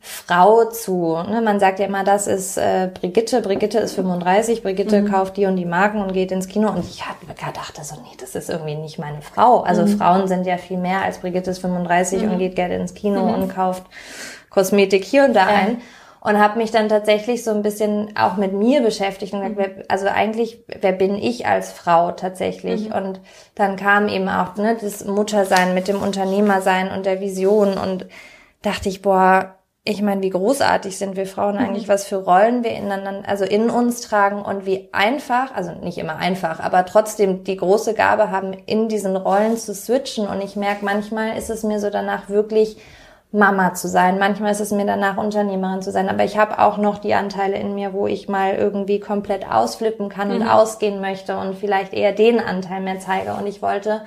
[0.08, 1.16] Frau zu.
[1.28, 1.42] Ne?
[1.42, 3.42] Man sagt ja immer, das ist äh, Brigitte.
[3.42, 4.62] Brigitte ist 35.
[4.62, 5.10] Brigitte mhm.
[5.10, 6.68] kauft die und die Marken und geht ins Kino.
[6.70, 9.62] Und ich habe gedacht, so, nee, das ist irgendwie nicht meine Frau.
[9.62, 9.98] Also mhm.
[9.98, 12.30] Frauen sind ja viel mehr als Brigitte ist 35 mhm.
[12.30, 13.34] und geht gerne ins Kino mhm.
[13.34, 13.82] und kauft
[14.48, 15.56] Kosmetik hier und da ja.
[15.56, 15.78] ein.
[16.20, 19.76] Und habe mich dann tatsächlich so ein bisschen auch mit mir beschäftigt und gesagt, mhm.
[19.78, 22.90] wer, also eigentlich, wer bin ich als Frau tatsächlich?
[22.90, 22.94] Mhm.
[22.94, 23.20] Und
[23.56, 28.06] dann kam eben auch ne, das Muttersein mit dem Unternehmersein und der Vision und
[28.62, 29.56] dachte ich, boah,
[29.88, 31.92] ich meine, wie großartig sind wir Frauen eigentlich, mhm.
[31.92, 36.16] was für Rollen wir ineinander, also in uns tragen und wie einfach, also nicht immer
[36.16, 40.26] einfach, aber trotzdem die große Gabe haben, in diesen Rollen zu switchen.
[40.26, 42.78] Und ich merke, manchmal ist es mir so danach wirklich
[43.30, 44.18] Mama zu sein.
[44.18, 46.08] Manchmal ist es mir danach Unternehmerin zu sein.
[46.08, 50.08] Aber ich habe auch noch die Anteile in mir, wo ich mal irgendwie komplett ausflippen
[50.08, 50.36] kann mhm.
[50.36, 53.34] und ausgehen möchte und vielleicht eher den Anteil mehr zeige.
[53.34, 54.02] Und ich wollte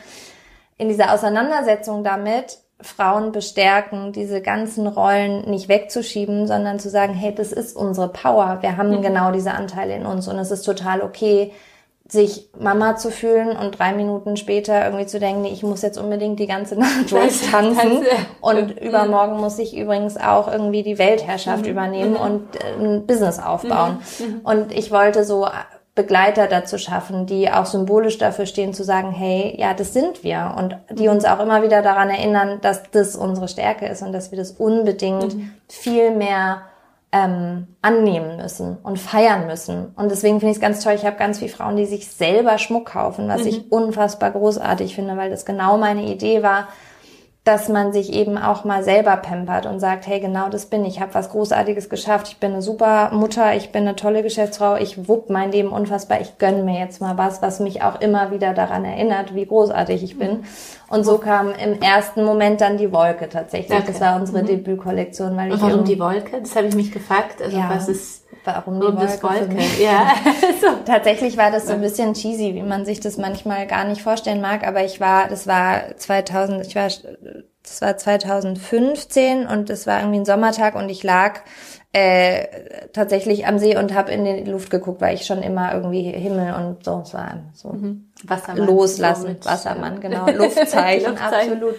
[0.77, 7.35] in dieser Auseinandersetzung damit Frauen bestärken, diese ganzen Rollen nicht wegzuschieben, sondern zu sagen, hey,
[7.35, 8.59] das ist unsere Power.
[8.61, 9.01] Wir haben mhm.
[9.01, 11.51] genau diese Anteile in uns und es ist total okay,
[12.07, 15.99] sich Mama zu fühlen und drei Minuten später irgendwie zu denken, nee, ich muss jetzt
[15.99, 18.03] unbedingt die ganze Nacht durchtanzen
[18.41, 21.71] und übermorgen muss ich übrigens auch irgendwie die Weltherrschaft mhm.
[21.71, 22.17] übernehmen mhm.
[22.17, 23.99] und äh, ein Business aufbauen.
[24.19, 24.25] Mhm.
[24.25, 24.39] Mhm.
[24.43, 25.47] Und ich wollte so
[26.01, 30.55] Begleiter dazu schaffen, die auch symbolisch dafür stehen, zu sagen, hey, ja, das sind wir
[30.57, 34.31] und die uns auch immer wieder daran erinnern, dass das unsere Stärke ist und dass
[34.31, 35.51] wir das unbedingt mhm.
[35.67, 36.61] viel mehr
[37.11, 39.93] ähm, annehmen müssen und feiern müssen.
[39.97, 40.93] Und deswegen finde ich es ganz toll.
[40.93, 43.47] Ich habe ganz viele Frauen, die sich selber Schmuck kaufen, was mhm.
[43.47, 46.69] ich unfassbar großartig finde, weil das genau meine Idee war,
[47.49, 50.89] dass man sich eben auch mal selber pampert und sagt, hey, genau das bin ich,
[50.89, 54.75] ich habe was Großartiges geschafft, ich bin eine super Mutter, ich bin eine tolle Geschäftsfrau,
[54.75, 58.29] ich wupp mein Leben unfassbar, ich gönn mir jetzt mal was, was mich auch immer
[58.29, 60.43] wieder daran erinnert, wie großartig ich bin.
[60.89, 63.77] Und so kam im ersten Moment dann die Wolke tatsächlich.
[63.77, 63.87] Okay.
[63.87, 64.47] Das war unsere mhm.
[64.47, 66.39] Debütkollektion, weil ich warum die Wolke?
[66.41, 67.41] Das habe ich mich gefragt.
[67.41, 67.69] Also ja.
[67.69, 68.18] was ist
[68.55, 69.23] warum die Wolke?
[69.23, 69.81] Wolke.
[69.81, 70.13] Ja.
[70.61, 70.67] so.
[70.85, 74.41] Tatsächlich war das so ein bisschen cheesy, wie man sich das manchmal gar nicht vorstellen
[74.41, 76.87] mag, aber ich war, das war 2000, ich war,
[77.63, 81.41] das war 2015 und es war irgendwie ein Sommertag und ich lag
[81.91, 82.45] äh,
[82.93, 86.53] tatsächlich am See und habe in die Luft geguckt, weil ich schon immer irgendwie Himmel
[86.53, 88.11] und so, es war so mhm.
[88.23, 91.75] Wassermann, loslassen, so Wassermann, genau, Luftzeichen, Luftzeichen, absolut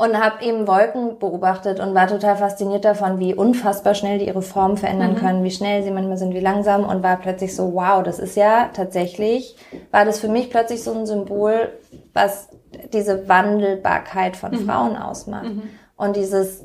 [0.00, 4.42] und habe eben Wolken beobachtet und war total fasziniert davon, wie unfassbar schnell die ihre
[4.42, 5.16] Form verändern mhm.
[5.16, 8.36] können, wie schnell sie manchmal sind, wie langsam und war plötzlich so, wow, das ist
[8.36, 9.56] ja tatsächlich,
[9.90, 11.72] war das für mich plötzlich so ein Symbol,
[12.14, 12.48] was
[12.92, 14.66] diese Wandelbarkeit von mhm.
[14.66, 15.64] Frauen ausmacht mhm.
[15.96, 16.64] und dieses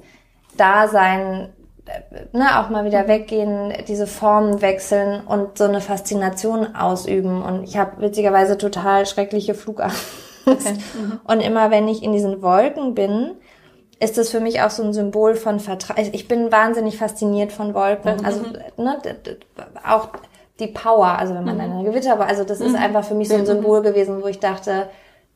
[0.55, 1.49] Dasein,
[2.33, 3.07] ne, auch mal wieder mhm.
[3.07, 9.55] weggehen, diese Formen wechseln und so eine Faszination ausüben und ich habe witzigerweise total schreckliche
[9.55, 10.73] Flugangst Okay.
[10.73, 11.19] Mhm.
[11.25, 13.31] Und immer wenn ich in diesen Wolken bin,
[13.99, 15.97] ist das für mich auch so ein Symbol von Vertrauen.
[15.97, 18.17] Also ich bin wahnsinnig fasziniert von Wolken.
[18.17, 18.25] Mhm.
[18.25, 18.41] Also
[18.77, 18.97] ne,
[19.87, 20.09] auch
[20.59, 21.61] die Power, also wenn man mhm.
[21.61, 22.77] eine Gewitter, also das ist mhm.
[22.77, 24.89] einfach für mich so ein Symbol gewesen, wo ich dachte,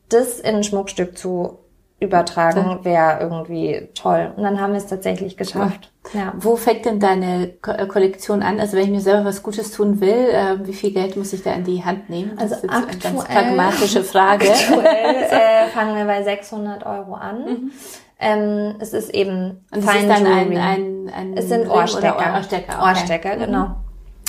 [0.09, 1.59] das in ein Schmuckstück zu
[1.99, 4.31] übertragen wäre irgendwie toll.
[4.35, 5.91] Und dann haben wir es tatsächlich geschafft.
[6.13, 6.33] Ja.
[6.37, 8.59] Wo fängt denn deine Ko äh, Kollektion an?
[8.59, 11.41] Also wenn ich mir selber was Gutes tun will, äh, wie viel Geld muss ich
[11.41, 12.33] da in die Hand nehmen?
[12.35, 14.49] Das also ist aktuell, eine ganz pragmatische Frage.
[14.49, 17.45] Aktuell äh, fangen wir bei 600 Euro an.
[17.45, 17.71] Mhm.
[18.19, 22.35] Ähm, es ist eben Und Fine ist dann ein, ein, ein Es sind Ohrstecker.
[22.35, 22.89] Ohrstecker, okay.
[22.89, 23.39] Ohrstecker mhm.
[23.39, 23.75] genau.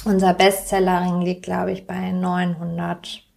[0.04, 3.27] Unser Bestsellerring liegt, glaube ich, bei 900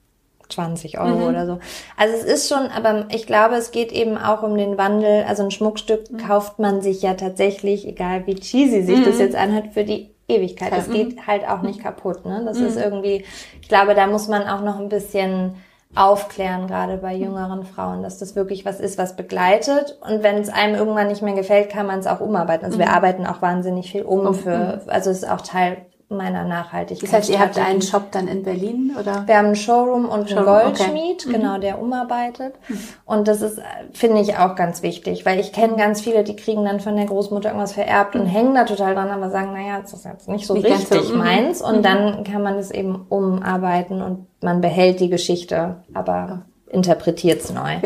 [0.52, 1.28] 20 Euro mhm.
[1.28, 1.60] oder so.
[1.98, 5.24] Also es ist schon, aber ich glaube, es geht eben auch um den Wandel.
[5.28, 6.18] Also ein Schmuckstück mhm.
[6.18, 9.06] kauft man sich ja tatsächlich, egal wie cheesy sich mhm.
[9.06, 10.72] das jetzt anhört, für die Ewigkeit.
[10.72, 12.26] Das geht halt auch nicht kaputt.
[12.26, 12.44] Ne?
[12.46, 12.84] Das ist mhm.
[12.84, 13.26] irgendwie,
[13.62, 15.56] ich glaube, da muss man auch noch ein bisschen
[15.94, 19.98] aufklären, gerade bei jüngeren Frauen, dass das wirklich was ist, was begleitet.
[20.02, 22.66] Und wenn es einem irgendwann nicht mehr gefällt, kann man es auch umarbeiten.
[22.66, 22.94] Also wir mhm.
[22.94, 27.10] arbeiten auch wahnsinnig viel um für, also es ist auch Teil meiner Nachhaltigkeit.
[27.10, 29.28] Das heißt, ihr habt einen Shop dann in Berlin oder?
[29.28, 31.38] Wir haben einen Showroom und Showroom, einen Goldschmied, okay.
[31.38, 31.62] genau, mhm.
[31.62, 32.56] der umarbeitet.
[32.68, 32.80] Mhm.
[33.06, 33.60] Und das ist,
[33.94, 37.06] finde ich, auch ganz wichtig, weil ich kenne ganz viele, die kriegen dann von der
[37.06, 38.22] Großmutter irgendwas vererbt mhm.
[38.22, 41.04] und hängen da total dran, aber sagen, naja, das ist jetzt nicht so nicht richtig
[41.04, 41.20] so, mhm.
[41.20, 41.62] meins.
[41.62, 41.84] Und mhm.
[41.84, 47.78] dann kann man es eben umarbeiten und man behält die Geschichte, aber interpretiert es neu.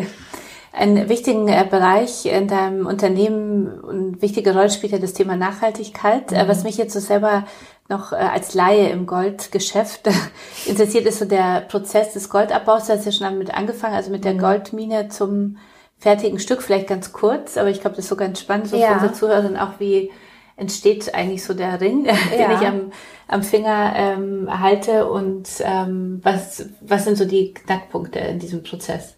[0.77, 6.33] Ein wichtigen äh, Bereich in deinem Unternehmen und wichtige Rolle spielt ja das Thema Nachhaltigkeit.
[6.33, 6.47] Äh, mhm.
[6.49, 7.45] Was mich jetzt so selber
[7.87, 10.09] noch äh, als Laie im Goldgeschäft
[10.65, 12.87] interessiert ist so der Prozess des Goldabbaus.
[12.87, 14.39] Du hast ja schon damit angefangen, also mit der mhm.
[14.39, 15.57] Goldmine zum
[15.97, 18.87] fertigen Stück, vielleicht ganz kurz, aber ich glaube, das ist so ganz spannend, so ja.
[18.87, 20.11] für unsere Zuhörer auch, wie
[20.57, 22.05] entsteht eigentlich so der Ring,
[22.37, 22.47] ja.
[22.47, 22.91] den ich am,
[23.27, 29.15] am Finger ähm, halte und ähm, was, was sind so die Knackpunkte in diesem Prozess?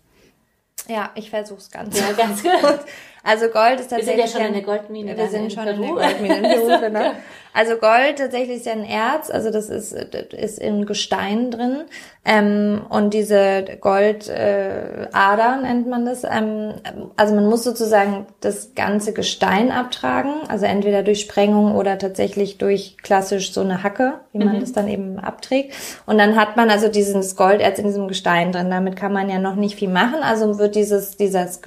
[0.88, 2.00] Ja, ich versuch's ganz.
[2.00, 2.80] Ja, ganz gut.
[3.24, 4.08] Also Gold ist tatsächlich.
[4.08, 5.18] Wir sind ja schon in der Goldmine.
[5.18, 7.12] Wir sind schon in der Goldmine in Peru, genau.
[7.58, 11.86] Also Gold tatsächlich ist ja ein Erz, also das ist, ist in Gestein drin.
[12.24, 16.24] Ähm, und diese Goldader äh, nennt man das.
[16.24, 16.74] Ähm,
[17.16, 22.98] also man muss sozusagen das ganze Gestein abtragen, also entweder durch Sprengung oder tatsächlich durch
[23.02, 24.60] klassisch so eine Hacke, wie man mhm.
[24.60, 25.74] das dann eben abträgt.
[26.06, 28.70] Und dann hat man also dieses Golderz in diesem Gestein drin.
[28.70, 30.22] Damit kann man ja noch nicht viel machen.
[30.22, 31.62] Also wird dieses, dieses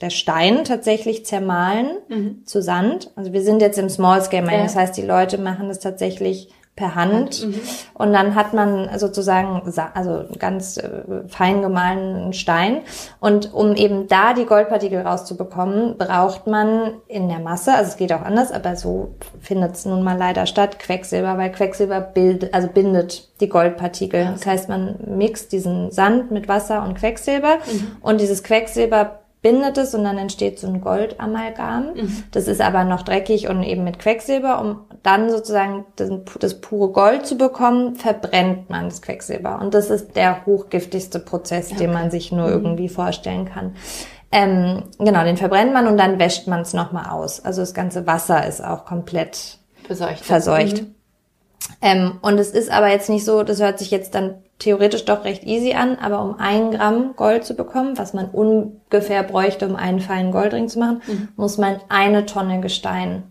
[0.00, 2.42] der Stein tatsächlich zermahlen mhm.
[2.44, 3.12] zu Sand.
[3.14, 4.66] Also wir sind jetzt im Small Scale Mining, ja.
[4.66, 7.60] das heißt, die Leute machen das tatsächlich per Hand mhm.
[7.94, 9.60] und dann hat man sozusagen
[9.94, 12.82] also ganz äh, fein gemahlenen Stein
[13.18, 18.12] und um eben da die Goldpartikel rauszubekommen, braucht man in der Masse, also es geht
[18.12, 22.68] auch anders, aber so findet es nun mal leider statt, Quecksilber, weil Quecksilber bildet, also
[22.68, 24.28] bindet die Goldpartikel.
[24.32, 27.96] Das heißt, man mixt diesen Sand mit Wasser und Quecksilber mhm.
[28.02, 31.94] und dieses Quecksilber bindet es und dann entsteht so ein Goldamalgam.
[31.94, 32.24] Mhm.
[32.32, 34.60] Das ist aber noch dreckig und eben mit Quecksilber.
[34.60, 39.60] Um dann sozusagen das, das, pure Gold zu bekommen, verbrennt man das Quecksilber.
[39.60, 41.80] Und das ist der hochgiftigste Prozess, okay.
[41.80, 42.52] den man sich nur mhm.
[42.52, 43.76] irgendwie vorstellen kann.
[44.30, 47.44] Ähm, genau, den verbrennt man und dann wäscht man es nochmal aus.
[47.44, 50.24] Also das ganze Wasser ist auch komplett verseucht.
[50.24, 50.82] verseucht.
[50.82, 50.94] Mhm.
[51.80, 55.24] Ähm, und es ist aber jetzt nicht so, das hört sich jetzt dann theoretisch doch
[55.24, 59.76] recht easy an, aber um ein Gramm Gold zu bekommen, was man ungefähr bräuchte, um
[59.76, 61.28] einen feinen Goldring zu machen, mhm.
[61.36, 63.22] muss man eine Tonne Gestein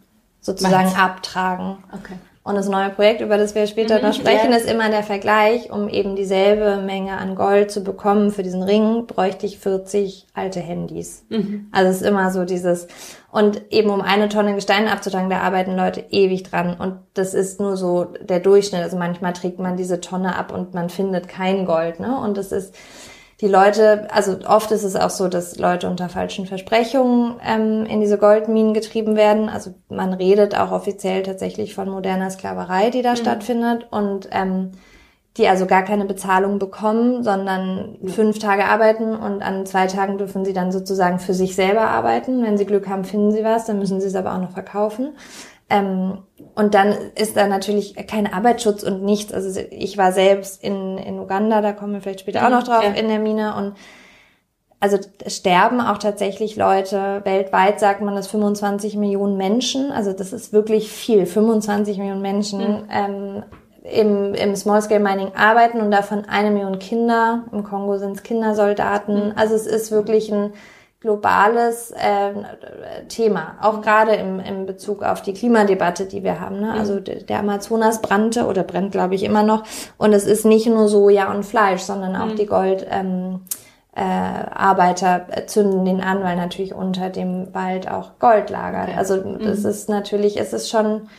[0.41, 0.95] sozusagen was?
[0.95, 1.77] abtragen.
[1.91, 2.15] Okay.
[2.47, 4.57] Und das neue Projekt, über das wir später mhm, noch sprechen, ja.
[4.57, 5.69] ist immer der Vergleich.
[5.69, 10.61] Um eben dieselbe Menge an Gold zu bekommen für diesen Ring, bräuchte ich 40 alte
[10.61, 11.25] Handys.
[11.27, 11.67] Mhm.
[11.73, 12.87] Also es ist immer so dieses,
[13.33, 16.77] und eben um eine Tonne Gestein abzutragen, da arbeiten Leute ewig dran.
[16.79, 18.81] Und das ist nur so der Durchschnitt.
[18.81, 22.17] Also manchmal trägt man diese Tonne ab und man findet kein Gold, ne?
[22.17, 22.73] Und das ist,
[23.39, 28.01] die Leute, also oft ist es auch so, dass Leute unter falschen Versprechungen ähm, in
[28.01, 29.47] diese Goldminen getrieben werden.
[29.47, 33.17] Also man redet auch offiziell tatsächlich von moderner Sklaverei, die da mhm.
[33.17, 34.71] stattfindet und ähm,
[35.37, 38.07] die also gar keine Bezahlung bekommen, sondern mhm.
[38.07, 42.43] fünf Tage arbeiten und an zwei Tagen dürfen sie dann sozusagen für sich selber arbeiten.
[42.43, 45.15] Wenn sie Glück haben, finden sie was, dann müssen sie es aber auch noch verkaufen.
[45.69, 46.19] Ähm,
[46.55, 49.33] und dann ist da natürlich kein Arbeitsschutz und nichts.
[49.33, 52.83] Also ich war selbst in, in Uganda, da kommen wir vielleicht später auch noch drauf,
[52.83, 52.91] ja.
[52.91, 53.73] in der Mine und
[54.79, 57.21] also sterben auch tatsächlich Leute.
[57.23, 59.91] Weltweit sagt man das 25 Millionen Menschen.
[59.91, 61.25] Also das ist wirklich viel.
[61.25, 62.89] 25 Millionen Menschen mhm.
[62.91, 63.43] ähm,
[63.83, 67.45] im, im Small Scale Mining arbeiten und davon eine Million Kinder.
[67.51, 69.27] Im Kongo sind es Kindersoldaten.
[69.27, 69.33] Mhm.
[69.35, 70.53] Also es ist wirklich ein
[70.99, 72.33] globales äh,
[73.07, 76.59] Thema, auch gerade im, im Bezug auf die Klimadebatte, die wir haben.
[76.59, 76.73] Ne?
[76.73, 79.63] Also der Amazonas brannte oder brennt, glaube ich, immer noch.
[79.97, 82.35] Und es ist nicht nur Soja und Fleisch, sondern auch mhm.
[82.35, 82.85] die Gold.
[82.89, 83.41] Ähm,
[83.95, 88.95] äh, Arbeiter zünden den an, weil natürlich unter dem Wald auch Gold lagert.
[88.95, 89.69] Also das mhm.
[89.69, 91.09] ist natürlich, es ist schon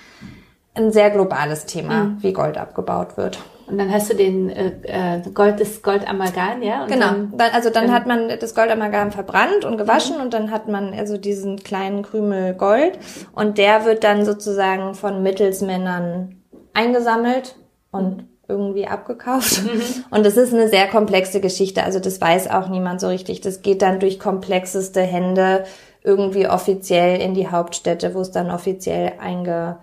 [0.74, 2.22] ein sehr globales Thema, mhm.
[2.22, 3.40] wie Gold abgebaut wird.
[3.68, 6.83] Und dann hast du den äh, äh Gold, das Goldamalgam, ja?
[6.83, 7.11] Und genau.
[7.33, 10.22] Dann, also dann ähm, hat man das Goldamalgam verbrannt und gewaschen mhm.
[10.22, 12.98] und dann hat man also diesen kleinen Krümel Gold
[13.35, 17.57] und der wird dann sozusagen von Mittelsmännern eingesammelt
[17.90, 19.62] und irgendwie abgekauft.
[19.64, 20.04] Mhm.
[20.11, 21.83] Und das ist eine sehr komplexe Geschichte.
[21.85, 23.42] Also das weiß auch niemand so richtig.
[23.42, 25.64] Das geht dann durch komplexeste Hände
[26.02, 29.78] irgendwie offiziell in die Hauptstädte, wo es dann offiziell einge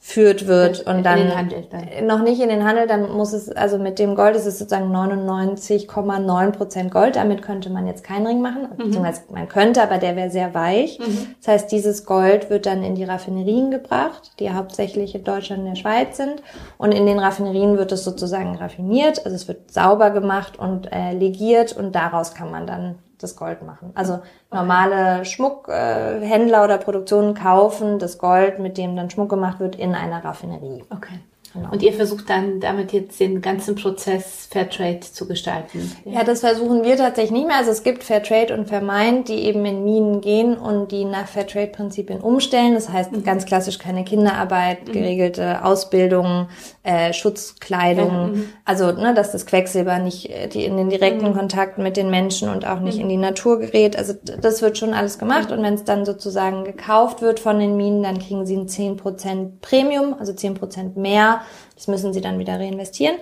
[0.00, 3.98] führt wird und dann, dann, noch nicht in den Handel, dann muss es, also mit
[3.98, 7.16] dem Gold ist es sozusagen 99,9 Prozent Gold.
[7.16, 8.76] Damit könnte man jetzt keinen Ring machen, mhm.
[8.76, 11.00] beziehungsweise man könnte, aber der wäre sehr weich.
[11.00, 11.34] Mhm.
[11.40, 15.68] Das heißt, dieses Gold wird dann in die Raffinerien gebracht, die hauptsächlich in Deutschland und
[15.68, 16.42] der Schweiz sind.
[16.78, 21.12] Und in den Raffinerien wird es sozusagen raffiniert, also es wird sauber gemacht und äh,
[21.12, 23.92] legiert und daraus kann man dann das Gold machen.
[23.94, 24.20] Also
[24.52, 29.94] normale Schmuckhändler äh, oder Produktionen kaufen das Gold, mit dem dann Schmuck gemacht wird, in
[29.94, 30.84] einer Raffinerie.
[30.90, 31.20] Okay.
[31.58, 31.72] Genau.
[31.72, 35.92] Und ihr versucht dann damit jetzt den ganzen Prozess Fairtrade zu gestalten?
[36.04, 37.56] Ja, das versuchen wir tatsächlich nicht mehr.
[37.56, 42.20] Also es gibt Fairtrade und Fairmind, die eben in Minen gehen und die nach Fairtrade-Prinzipien
[42.20, 42.74] umstellen.
[42.74, 43.24] Das heißt mhm.
[43.24, 44.92] ganz klassisch keine Kinderarbeit, mhm.
[44.92, 46.48] geregelte Ausbildung,
[46.82, 48.32] äh, Schutzkleidung.
[48.32, 48.48] Mhm.
[48.64, 51.34] Also, ne, dass das Quecksilber nicht äh, die in den direkten mhm.
[51.34, 53.02] Kontakt mit den Menschen und auch nicht mhm.
[53.02, 53.98] in die Natur gerät.
[53.98, 55.50] Also das wird schon alles gemacht.
[55.50, 59.60] Und wenn es dann sozusagen gekauft wird von den Minen, dann kriegen sie ein 10%
[59.60, 61.40] Premium, also 10% mehr
[61.74, 63.16] das müssen sie dann wieder reinvestieren.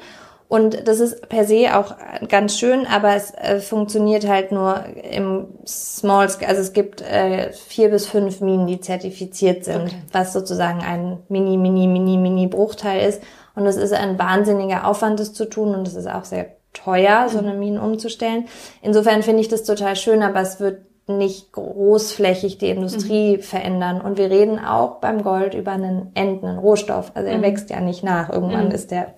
[0.49, 1.97] Und das ist per se auch
[2.29, 6.49] ganz schön, aber es äh, funktioniert halt nur im Small Scale.
[6.49, 10.03] Also es gibt äh, vier bis fünf Minen, die zertifiziert sind, okay.
[10.13, 13.23] was sozusagen ein mini, mini, mini, mini Bruchteil ist.
[13.57, 15.75] Und es ist ein wahnsinniger Aufwand, das zu tun.
[15.75, 18.47] Und es ist auch sehr teuer, so eine Mine umzustellen.
[18.83, 23.43] Insofern finde ich das total schön, aber es wird nicht großflächig die Industrie mhm.
[23.43, 24.01] verändern.
[24.01, 27.13] Und wir reden auch beim Gold über einen endenden Rohstoff.
[27.15, 27.43] Also er mhm.
[27.43, 28.29] wächst ja nicht nach.
[28.29, 28.73] Irgendwann mhm.
[28.73, 29.15] ist der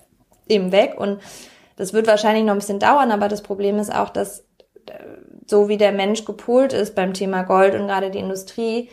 [0.47, 0.95] eben weg.
[0.97, 1.19] Und
[1.75, 4.39] das wird wahrscheinlich noch ein bisschen dauern, aber das Problem ist auch, dass
[4.87, 4.93] äh,
[5.47, 8.89] so wie der Mensch gepolt ist beim Thema Gold und gerade die Industrie,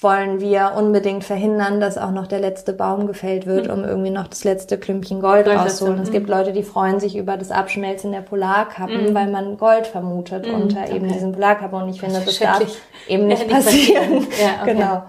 [0.00, 3.72] wollen wir unbedingt verhindern, dass auch noch der letzte Baum gefällt wird, mhm.
[3.72, 6.00] um irgendwie noch das letzte Klümpchen Gold, Gold rauszuholen.
[6.00, 6.34] Es gibt mhm.
[6.34, 9.14] Leute, die freuen sich über das Abschmelzen der Polarkappen, mhm.
[9.14, 10.54] weil man Gold vermutet mhm.
[10.54, 10.96] unter okay.
[10.96, 11.82] eben diesen Polarkappen.
[11.82, 12.64] Und ich finde, das darf
[13.08, 14.26] eben nicht passieren.
[14.40, 14.72] Ja, okay.
[14.72, 15.02] Genau.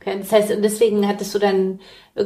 [0.00, 0.18] Okay.
[0.20, 1.80] Das heißt, und deswegen hattest du dann,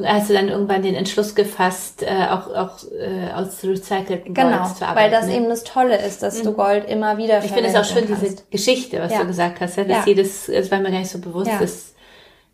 [0.05, 4.65] hast du dann irgendwann den Entschluss gefasst, äh, auch, auch äh, aus recycelten Gold genau,
[4.75, 4.97] zu arbeiten.
[4.97, 5.37] Weil das ne?
[5.37, 6.45] eben das Tolle ist, dass mhm.
[6.45, 8.23] du Gold immer wieder Ich finde es auch schön, kannst.
[8.23, 9.21] diese Geschichte, was ja.
[9.21, 10.03] du gesagt hast, ja, dass ja.
[10.07, 11.59] jedes, es war mir gar nicht so bewusst, ja.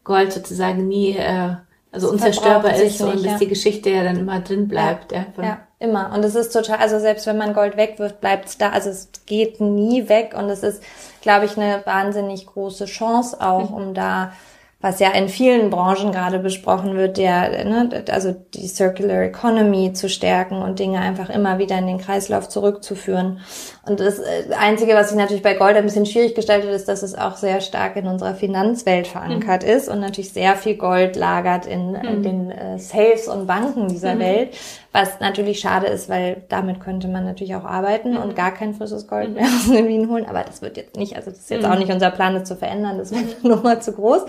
[0.09, 1.57] Dass Gold sozusagen nie, äh,
[1.93, 3.39] also unzerstörbar ist nicht, und dass ja.
[3.39, 5.13] die Geschichte ja dann immer drin bleibt.
[5.13, 6.13] Ja, ja, ja, immer.
[6.15, 8.71] Und es ist total, also selbst wenn man Gold wegwirft, bleibt es da.
[8.71, 10.83] Also es geht nie weg und es ist,
[11.21, 14.33] glaube ich, eine wahnsinnig große Chance auch, um da
[14.81, 20.09] was ja in vielen Branchen gerade besprochen wird, der, ne, also die Circular Economy zu
[20.09, 23.41] stärken und Dinge einfach immer wieder in den Kreislauf zurückzuführen.
[23.89, 27.03] Und das äh, Einzige, was sich natürlich bei Gold ein bisschen schwierig gestaltet, ist, dass
[27.03, 29.71] es auch sehr stark in unserer Finanzwelt verankert mhm.
[29.71, 32.05] ist und natürlich sehr viel Gold lagert in, mhm.
[32.05, 34.21] in den äh, Safes und Banken dieser mhm.
[34.21, 34.57] Welt,
[34.93, 38.35] was natürlich schade ist, weil damit könnte man natürlich auch arbeiten und mhm.
[38.35, 39.35] gar kein frisches Gold mhm.
[39.35, 40.27] mehr aus den Wien holen.
[40.27, 41.73] Aber das wird jetzt nicht, also das ist jetzt mhm.
[41.73, 44.23] auch nicht unser Plan, das zu verändern, das wäre nur mal zu groß.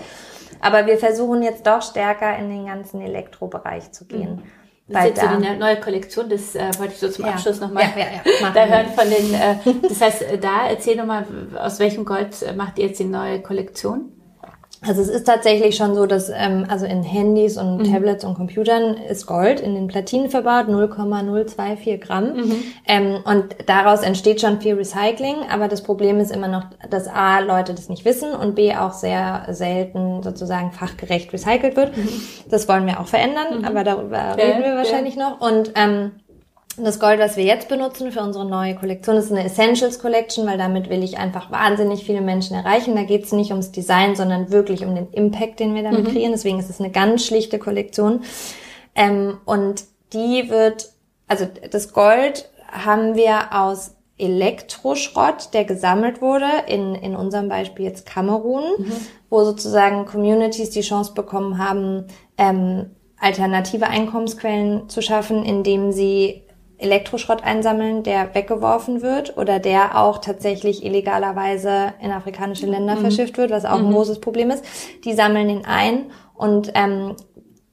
[0.62, 4.42] Aber wir versuchen jetzt doch stärker in den ganzen Elektrobereich zu gehen.
[4.92, 7.66] Das ist jetzt so die neue Kollektion, das äh, wollte ich so zum Abschluss ja.
[7.66, 9.56] nochmal ja, ja, da hören von den, äh,
[9.88, 11.26] das heißt, äh, da erzähl nochmal,
[11.56, 14.12] aus welchem Gold äh, macht ihr jetzt die neue Kollektion?
[14.86, 17.92] Also es ist tatsächlich schon so, dass ähm, also in Handys und mhm.
[17.92, 22.34] Tablets und Computern ist Gold in den Platinen verbaut, 0,024 Gramm.
[22.34, 22.62] Mhm.
[22.86, 27.40] Ähm, und daraus entsteht schon viel Recycling, aber das Problem ist immer noch, dass A,
[27.40, 31.94] Leute das nicht wissen und B, auch sehr selten sozusagen fachgerecht recycelt wird.
[31.96, 32.08] Mhm.
[32.48, 33.64] Das wollen wir auch verändern, mhm.
[33.66, 35.28] aber darüber reden wir wahrscheinlich ja.
[35.28, 35.40] noch.
[35.46, 36.12] Und ähm,
[36.76, 40.58] das Gold, was wir jetzt benutzen für unsere neue Kollektion, ist eine Essentials Collection, weil
[40.58, 42.94] damit will ich einfach wahnsinnig viele Menschen erreichen.
[42.94, 46.12] Da geht es nicht ums Design, sondern wirklich um den Impact, den wir damit mhm.
[46.12, 46.32] kreieren.
[46.32, 48.22] Deswegen ist es eine ganz schlichte Kollektion.
[48.94, 50.90] Ähm, und die wird,
[51.26, 58.06] also das Gold haben wir aus Elektroschrott, der gesammelt wurde, in, in unserem Beispiel jetzt
[58.06, 58.92] Kamerun, mhm.
[59.28, 62.06] wo sozusagen Communities die Chance bekommen haben,
[62.38, 66.42] ähm, alternative Einkommensquellen zu schaffen, indem sie
[66.80, 73.00] Elektroschrott einsammeln, der weggeworfen wird oder der auch tatsächlich illegalerweise in afrikanische Länder mhm.
[73.00, 73.86] verschifft wird, was auch mhm.
[73.86, 74.64] ein großes Problem ist.
[75.04, 77.16] Die sammeln ihn ein und ähm,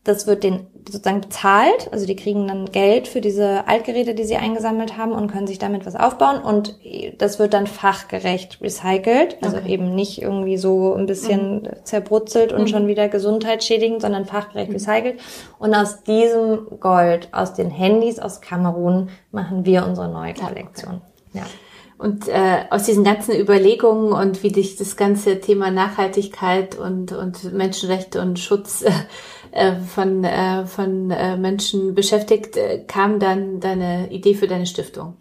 [0.04, 1.90] das wird den sozusagen bezahlt.
[1.92, 5.60] Also die kriegen dann Geld für diese Altgeräte, die sie eingesammelt haben und können sich
[5.60, 6.42] damit was aufbauen.
[6.42, 6.78] Und
[7.18, 9.38] das wird dann fachgerecht recycelt.
[9.42, 9.74] Also okay.
[9.74, 11.70] eben nicht irgendwie so ein bisschen mhm.
[11.84, 12.68] zerbrutzelt und mhm.
[12.68, 14.76] schon wieder gesundheitsschädigend, sondern fachgerecht mhm.
[14.76, 15.20] recycelt.
[15.60, 21.02] Und aus diesem Gold, aus den Handys aus Kamerun, machen wir unsere neue Kollektion.
[21.34, 21.42] Ja.
[21.42, 21.50] Okay.
[21.98, 27.52] Und äh, aus diesen ganzen Überlegungen und wie dich das ganze Thema Nachhaltigkeit und, und
[27.54, 28.92] Menschenrechte und Schutz äh,
[29.94, 35.16] von, äh, von äh, Menschen beschäftigt, äh, kam dann deine Idee für deine Stiftung?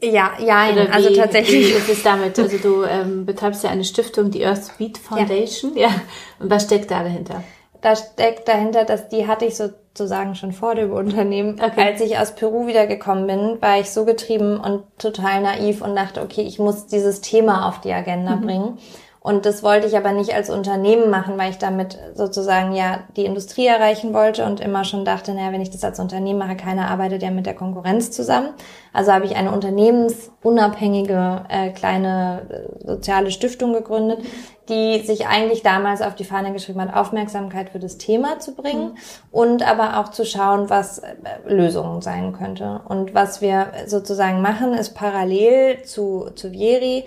[0.00, 1.70] Ja, ja, Oder also tatsächlich.
[1.70, 2.38] Wie ist es damit?
[2.38, 5.76] Also du ähm, betreibst ja eine Stiftung, die Earth Beat Foundation.
[5.76, 5.88] Ja.
[5.88, 5.94] ja.
[6.38, 7.42] Und was steckt da dahinter?
[7.80, 11.60] Da steckt dahinter, dass die hatte ich so sozusagen schon vor dem Unternehmen.
[11.60, 11.82] Okay.
[11.82, 16.22] Als ich aus Peru wiedergekommen bin, war ich so getrieben und total naiv und dachte,
[16.22, 18.40] okay, ich muss dieses Thema auf die Agenda mhm.
[18.40, 18.78] bringen.
[19.20, 23.24] Und das wollte ich aber nicht als Unternehmen machen, weil ich damit sozusagen ja die
[23.24, 26.88] Industrie erreichen wollte und immer schon dachte, naja, wenn ich das als Unternehmen mache, keiner
[26.88, 28.50] arbeitet ja mit der Konkurrenz zusammen.
[28.92, 34.20] Also habe ich eine unternehmensunabhängige äh, kleine äh, soziale Stiftung gegründet,
[34.68, 38.90] die sich eigentlich damals auf die Fahne geschrieben hat, Aufmerksamkeit für das Thema zu bringen
[38.90, 38.98] mhm.
[39.32, 41.14] und aber auch zu schauen, was äh,
[41.46, 42.82] Lösungen sein könnte.
[42.86, 47.04] Und was wir sozusagen machen, ist parallel zu, zu Vieri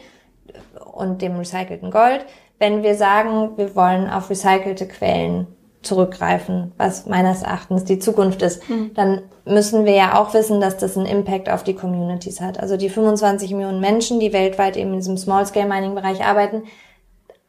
[0.91, 2.25] und dem recycelten Gold,
[2.59, 5.47] wenn wir sagen, wir wollen auf recycelte Quellen
[5.81, 8.93] zurückgreifen, was meines Erachtens die Zukunft ist, mhm.
[8.93, 12.59] dann müssen wir ja auch wissen, dass das einen Impact auf die Communities hat.
[12.59, 16.63] Also die 25 Millionen Menschen, die weltweit eben in diesem Small-Scale-Mining-Bereich arbeiten,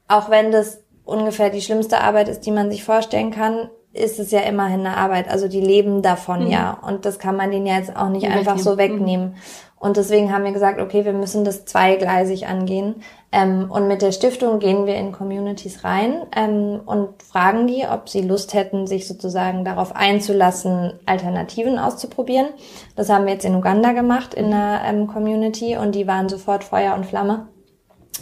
[0.08, 4.30] auch wenn das ungefähr die schlimmste Arbeit ist, die man sich vorstellen kann, ist es
[4.30, 5.28] ja immerhin eine Arbeit.
[5.28, 6.50] Also die leben davon mhm.
[6.50, 6.78] ja.
[6.86, 9.28] Und das kann man denen ja jetzt auch nicht einfach so wegnehmen.
[9.28, 9.34] Mhm.
[9.82, 13.02] Und deswegen haben wir gesagt, okay, wir müssen das zweigleisig angehen.
[13.32, 18.08] Ähm, und mit der Stiftung gehen wir in Communities rein ähm, und fragen die, ob
[18.08, 22.46] sie Lust hätten, sich sozusagen darauf einzulassen, Alternativen auszuprobieren.
[22.94, 26.62] Das haben wir jetzt in Uganda gemacht, in einer ähm, Community, und die waren sofort
[26.62, 27.48] Feuer und Flamme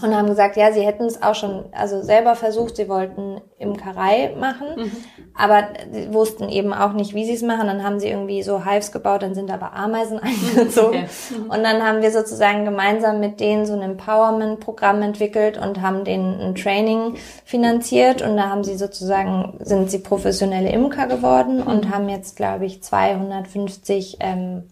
[0.03, 4.35] und haben gesagt, ja, sie hätten es auch schon, also selber versucht, sie wollten Imkerei
[4.39, 4.93] machen, mhm.
[5.35, 7.67] aber sie wussten eben auch nicht, wie sie es machen.
[7.67, 11.01] Dann haben sie irgendwie so Hives gebaut, dann sind aber Ameisen eingezogen.
[11.01, 11.09] Okay.
[11.37, 11.51] Mhm.
[11.51, 16.41] Und dann haben wir sozusagen gemeinsam mit denen so ein Empowerment-Programm entwickelt und haben denen
[16.41, 21.67] ein Training finanziert und da haben sie sozusagen, sind sie professionelle Imker geworden mhm.
[21.67, 24.63] und haben jetzt, glaube ich, 250 ähm,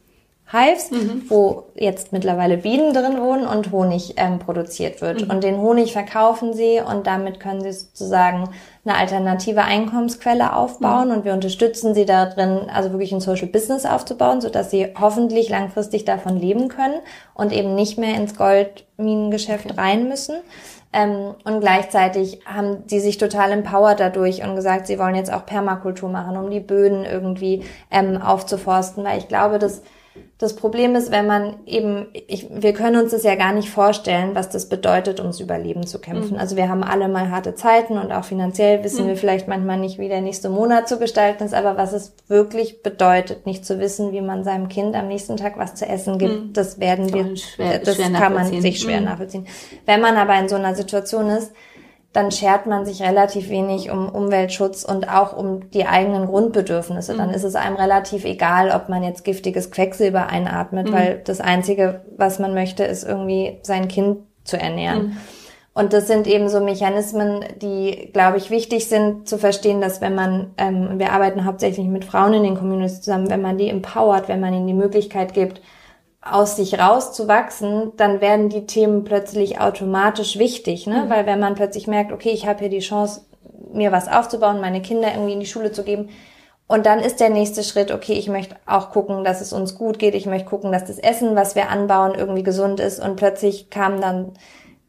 [0.50, 1.24] Hives, mhm.
[1.28, 5.22] wo jetzt mittlerweile Bienen drin wohnen und Honig ähm, produziert wird.
[5.22, 5.30] Mhm.
[5.30, 8.48] Und den Honig verkaufen sie und damit können sie sozusagen
[8.86, 11.14] eine alternative Einkommensquelle aufbauen mhm.
[11.14, 16.06] und wir unterstützen sie darin, also wirklich ein Social Business aufzubauen, sodass sie hoffentlich langfristig
[16.06, 17.00] davon leben können
[17.34, 19.80] und eben nicht mehr ins Goldminengeschäft okay.
[19.80, 20.36] rein müssen.
[20.94, 25.44] Ähm, und gleichzeitig haben die sich total empowered dadurch und gesagt, sie wollen jetzt auch
[25.44, 29.82] Permakultur machen, um die Böden irgendwie ähm, aufzuforsten, weil ich glaube, dass
[30.38, 34.36] das Problem ist, wenn man eben, ich, wir können uns das ja gar nicht vorstellen,
[34.36, 36.34] was das bedeutet, ums Überleben zu kämpfen.
[36.34, 36.38] Mhm.
[36.40, 39.08] Also wir haben alle mal harte Zeiten und auch finanziell wissen mhm.
[39.08, 42.84] wir vielleicht manchmal nicht, wie der nächste Monat zu gestalten ist, aber was es wirklich
[42.84, 46.34] bedeutet, nicht zu wissen, wie man seinem Kind am nächsten Tag was zu essen gibt,
[46.34, 46.52] mhm.
[46.52, 49.06] das werden wir, schwer, das schwer kann man sich schwer mhm.
[49.06, 49.48] nachvollziehen.
[49.86, 51.52] Wenn man aber in so einer Situation ist,
[52.12, 57.12] dann schert man sich relativ wenig um Umweltschutz und auch um die eigenen Grundbedürfnisse.
[57.12, 57.18] Mhm.
[57.18, 60.92] Dann ist es einem relativ egal, ob man jetzt giftiges Quecksilber einatmet, mhm.
[60.92, 65.08] weil das Einzige, was man möchte, ist irgendwie sein Kind zu ernähren.
[65.08, 65.16] Mhm.
[65.74, 70.14] Und das sind eben so Mechanismen, die, glaube ich, wichtig sind zu verstehen, dass wenn
[70.14, 74.28] man, ähm, wir arbeiten hauptsächlich mit Frauen in den Communities zusammen, wenn man die empowert,
[74.28, 75.60] wenn man ihnen die Möglichkeit gibt,
[76.20, 81.04] aus sich rauszuwachsen, dann werden die Themen plötzlich automatisch wichtig, ne?
[81.04, 81.10] Mhm.
[81.10, 83.22] Weil wenn man plötzlich merkt, okay, ich habe hier die Chance,
[83.72, 86.08] mir was aufzubauen, meine Kinder irgendwie in die Schule zu geben,
[86.68, 89.98] und dann ist der nächste Schritt, okay, ich möchte auch gucken, dass es uns gut
[89.98, 93.00] geht, ich möchte gucken, dass das Essen, was wir anbauen, irgendwie gesund ist.
[93.00, 94.34] Und plötzlich kam dann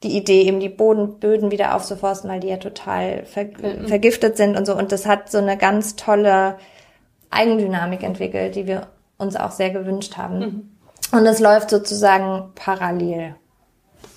[0.04, 3.88] die Idee, eben die Boden, Böden wieder aufzuforsten, weil die ja total ver mhm.
[3.88, 4.76] vergiftet sind und so.
[4.76, 6.58] Und das hat so eine ganz tolle
[7.30, 10.40] Eigendynamik entwickelt, die wir uns auch sehr gewünscht haben.
[10.40, 10.72] Mhm.
[11.12, 13.36] Und es läuft sozusagen parallel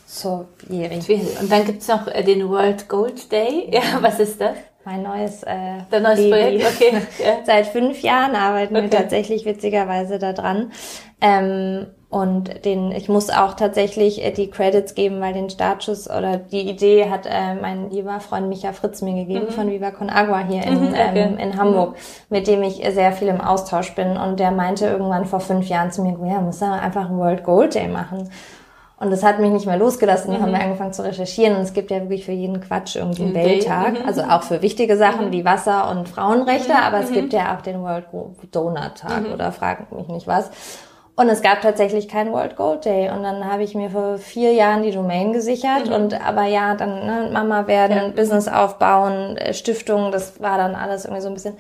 [0.07, 1.01] zur Jeri.
[1.41, 3.69] Und dann gibt's noch äh, den World Gold Day.
[3.73, 4.57] Ja, was ist das?
[4.85, 7.03] Mein neues, äh, Dein neues Projekt, okay.
[7.25, 7.39] Ja.
[7.45, 8.85] Seit fünf Jahren arbeiten okay.
[8.85, 10.73] wir tatsächlich witzigerweise da dran.
[11.21, 16.37] Ähm, und den, ich muss auch tatsächlich äh, die Credits geben, weil den Startschuss oder
[16.37, 19.53] die Idee hat äh, mein lieber Freund Micha Fritz mir gegeben mhm.
[19.53, 21.11] von Viva Con Agua hier in, mhm, okay.
[21.15, 21.97] ähm, in Hamburg, mhm.
[22.29, 24.19] mit dem ich sehr viel im Austausch bin.
[24.19, 27.45] Und der meinte irgendwann vor fünf Jahren zu mir, ja, muss da einfach ein World
[27.45, 28.29] Gold Day machen.
[28.99, 30.33] Und das hat mich nicht mehr losgelassen.
[30.33, 30.45] Dann mhm.
[30.45, 31.57] haben wir angefangen zu recherchieren.
[31.57, 34.01] Und es gibt ja wirklich für jeden Quatsch irgendwie einen Welttag.
[34.01, 34.07] Mhm.
[34.07, 35.33] Also auch für wichtige Sachen mhm.
[35.33, 36.75] wie Wasser und Frauenrechte.
[36.77, 38.05] Aber es gibt ja auch den World
[38.51, 40.51] Donor Tag oder frag mich nicht was.
[41.23, 43.09] Und es gab tatsächlich keinen World Gold Day.
[43.09, 45.87] Und dann habe ich mir vor vier Jahren die Domain gesichert.
[45.87, 45.93] Mhm.
[45.93, 48.09] Und aber ja, dann ne, Mama werden, ja.
[48.09, 51.57] Business aufbauen, äh, Stiftung, das war dann alles irgendwie so ein bisschen.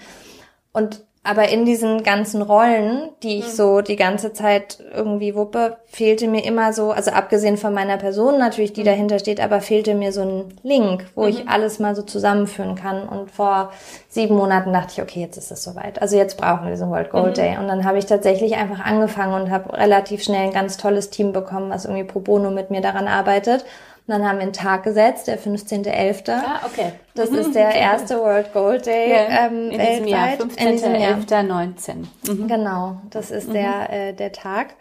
[0.73, 3.53] Und aber in diesen ganzen Rollen, die ich mhm.
[3.53, 8.39] so die ganze Zeit irgendwie wuppe, fehlte mir immer so, also abgesehen von meiner Person
[8.41, 8.87] natürlich, die mhm.
[8.87, 11.29] dahinter steht, aber fehlte mir so ein Link, wo mhm.
[11.29, 13.09] ich alles mal so zusammenführen kann.
[13.09, 13.71] Und vor
[14.09, 16.03] sieben Monaten dachte ich, okay, jetzt ist es soweit.
[16.03, 17.41] Also jetzt brauchen wir diesen World Gold mhm.
[17.41, 17.57] Day.
[17.57, 21.33] Und dann habe ich tatsächlich einfach angefangen und habe relativ schnell ein ganz tolles Team
[21.33, 23.65] bekommen, was irgendwie pro bono mit mir daran arbeitet.
[24.07, 26.31] Und dann haben wir einen Tag gesetzt, der 15.11.
[26.31, 26.93] Ah, okay.
[27.15, 27.39] Das mhm.
[27.39, 30.43] ist der erste World Gold Day ja, ähm, in weltweit.
[30.59, 31.95] Diesem Jahr, 15.11.19.
[32.29, 32.49] Mhm.
[32.49, 33.53] Genau, das ist mhm.
[33.53, 34.75] der, äh, der Tag.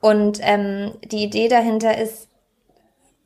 [0.00, 2.28] Und ähm, die Idee dahinter ist,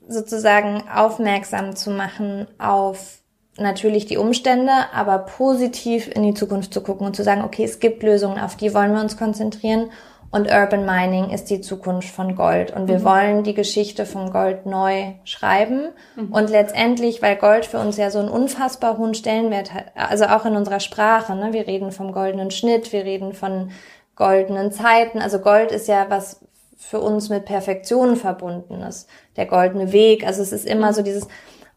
[0.09, 3.19] sozusagen aufmerksam zu machen auf
[3.57, 7.81] natürlich die Umstände, aber positiv in die Zukunft zu gucken und zu sagen, okay, es
[7.81, 9.91] gibt Lösungen, auf die wollen wir uns konzentrieren
[10.33, 12.75] und Urban Mining ist die Zukunft von Gold.
[12.75, 13.05] Und wir mhm.
[13.05, 15.91] wollen die Geschichte von Gold neu schreiben.
[16.17, 16.33] Mhm.
[16.33, 20.47] Und letztendlich, weil Gold für uns ja so einen unfassbar hohen Stellenwert hat, also auch
[20.47, 21.53] in unserer Sprache, ne?
[21.53, 23.73] wir reden vom goldenen Schnitt, wir reden von
[24.17, 25.19] goldenen Zeiten.
[25.19, 26.41] Also Gold ist ja was
[26.79, 29.11] für uns mit Perfektion verbunden ist.
[29.37, 30.27] Der goldene Weg.
[30.27, 31.29] Also es ist immer so dieses,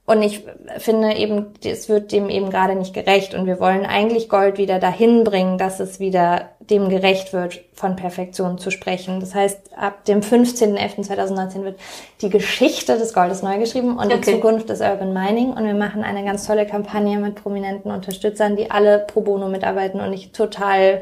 [0.07, 0.45] und ich
[0.77, 3.33] finde eben, es wird dem eben gerade nicht gerecht.
[3.33, 7.95] Und wir wollen eigentlich Gold wieder dahin bringen, dass es wieder dem gerecht wird, von
[7.95, 9.19] Perfektion zu sprechen.
[9.19, 11.79] Das heißt, ab dem 15.11.2019 wird
[12.21, 14.17] die Geschichte des Goldes neu geschrieben und okay.
[14.17, 15.53] die Zukunft des Urban Mining.
[15.53, 20.01] Und wir machen eine ganz tolle Kampagne mit prominenten Unterstützern, die alle pro bono mitarbeiten
[20.01, 21.01] und ich total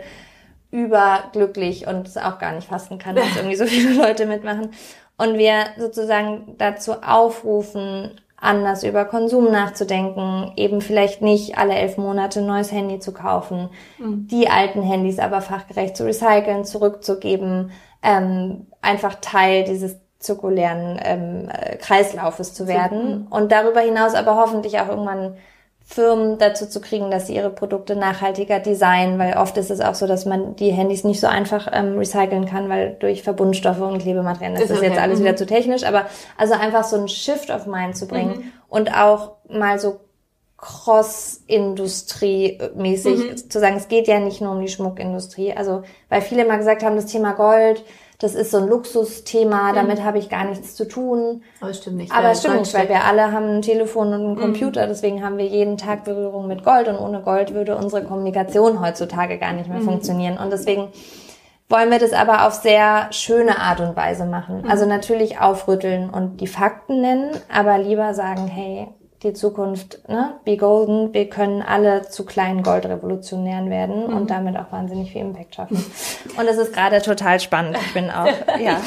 [0.72, 4.72] überglücklich und es auch gar nicht fassen kann, dass irgendwie so viele Leute mitmachen.
[5.18, 8.12] Und wir sozusagen dazu aufrufen,
[8.44, 13.70] anders über Konsum nachzudenken, eben vielleicht nicht alle elf Monate ein neues Handy zu kaufen,
[13.98, 14.28] mhm.
[14.28, 17.72] die alten Handys aber fachgerecht zu recyceln, zurückzugeben,
[18.04, 23.28] ähm, einfach Teil dieses zirkulären ähm, Kreislaufes zu werden mhm.
[23.30, 25.36] und darüber hinaus aber hoffentlich auch irgendwann
[25.94, 29.94] Firmen dazu zu kriegen, dass sie ihre Produkte nachhaltiger designen, weil oft ist es auch
[29.94, 34.00] so, dass man die Handys nicht so einfach ähm, recyceln kann, weil durch Verbundstoffe und
[34.00, 34.90] Klebematerialien ist, ist das okay.
[34.90, 35.26] jetzt alles mhm.
[35.26, 38.52] wieder zu technisch, aber also einfach so ein Shift of Mind zu bringen mhm.
[38.70, 40.00] und auch mal so
[40.58, 43.38] Cross-Industrie-mäßig mhm.
[43.50, 46.82] zu sagen, es geht ja nicht nur um die Schmuckindustrie, also weil viele mal gesagt
[46.84, 47.84] haben, das Thema Gold,
[48.24, 49.76] das ist so ein Luxusthema, mhm.
[49.76, 51.44] damit habe ich gar nichts zu tun.
[51.60, 52.12] Aber es stimmt nicht.
[52.14, 54.40] Aber es stimmt nicht, weil wir alle haben ein Telefon und einen mhm.
[54.40, 54.90] Computer, mhm.
[54.90, 59.38] deswegen haben wir jeden Tag Berührung mit Gold und ohne Gold würde unsere Kommunikation heutzutage
[59.38, 59.86] gar nicht mehr mhm.
[59.86, 60.38] funktionieren.
[60.38, 60.88] Und deswegen
[61.68, 64.62] wollen wir das aber auf sehr schöne Art und Weise machen.
[64.62, 64.70] Mhm.
[64.70, 68.88] Also natürlich aufrütteln und die Fakten nennen, aber lieber sagen, hey,
[69.24, 74.18] die Zukunft, ne, be golden, wir können alle zu kleinen Goldrevolutionären werden mhm.
[74.18, 75.84] und damit auch wahnsinnig viel Impact schaffen.
[76.38, 77.78] Und es ist gerade total spannend.
[77.78, 78.26] Ich bin auch,
[78.60, 78.82] ja.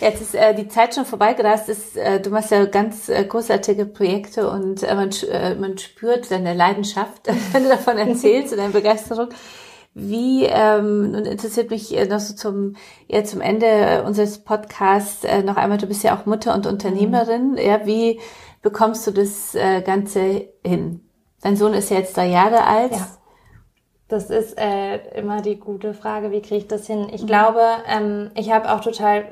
[0.00, 1.68] Jetzt ist äh, die Zeit schon vorbeigerast.
[1.68, 6.30] Ist, äh, du machst ja ganz äh, großartige Projekte und äh, man, äh, man spürt
[6.30, 9.28] deine Leidenschaft, wenn du davon erzählst und deine Begeisterung.
[9.92, 12.76] Wie, ähm, und interessiert mich äh, noch so zum,
[13.08, 17.56] ja, zum Ende unseres Podcasts äh, noch einmal, du bist ja auch Mutter und Unternehmerin.
[17.58, 18.20] Ja, wie,
[18.62, 21.00] bekommst du das äh, Ganze hin?
[21.42, 22.92] Dein Sohn ist jetzt drei Jahre alt.
[22.92, 23.06] Ja.
[24.08, 27.08] Das ist äh, immer die gute Frage, wie kriege ich das hin?
[27.12, 27.26] Ich mhm.
[27.26, 29.24] glaube, ähm, ich habe auch total,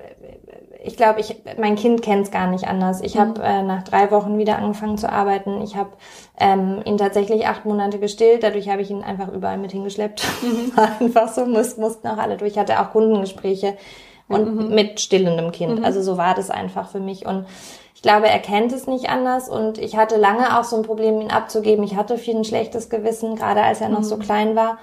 [0.85, 3.01] ich glaube, ich, mein Kind kennt es gar nicht anders.
[3.01, 3.21] Ich mhm.
[3.21, 5.61] habe äh, nach drei Wochen wieder angefangen zu arbeiten.
[5.63, 5.91] Ich habe
[6.39, 8.45] ähm, ihn tatsächlich acht Monate gestillt.
[8.45, 10.23] Dadurch habe ich ihn einfach überall mit hingeschleppt.
[10.43, 10.73] Mhm.
[11.01, 12.53] einfach so, muss, mussten auch alle durch.
[12.53, 13.77] Ich hatte auch Kundengespräche
[14.29, 14.75] und mhm.
[14.75, 15.81] mit stillendem Kind.
[15.81, 15.85] Mhm.
[15.85, 17.27] Also so war das einfach für mich.
[17.27, 17.47] Und
[17.99, 21.21] ich glaube, er kennt es nicht anders und ich hatte lange auch so ein Problem,
[21.21, 21.83] ihn abzugeben.
[21.83, 24.05] Ich hatte viel ein schlechtes Gewissen, gerade als er noch mhm.
[24.05, 24.79] so klein war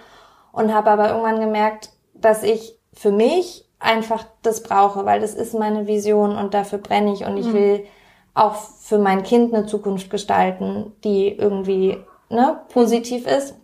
[0.51, 5.53] und habe aber irgendwann gemerkt, dass ich für mich einfach das brauche, weil das ist
[5.53, 7.53] meine Vision und dafür brenne ich und ich mhm.
[7.53, 7.85] will
[8.33, 11.97] auch für mein Kind eine Zukunft gestalten, die irgendwie
[12.29, 13.55] ne, positiv ist.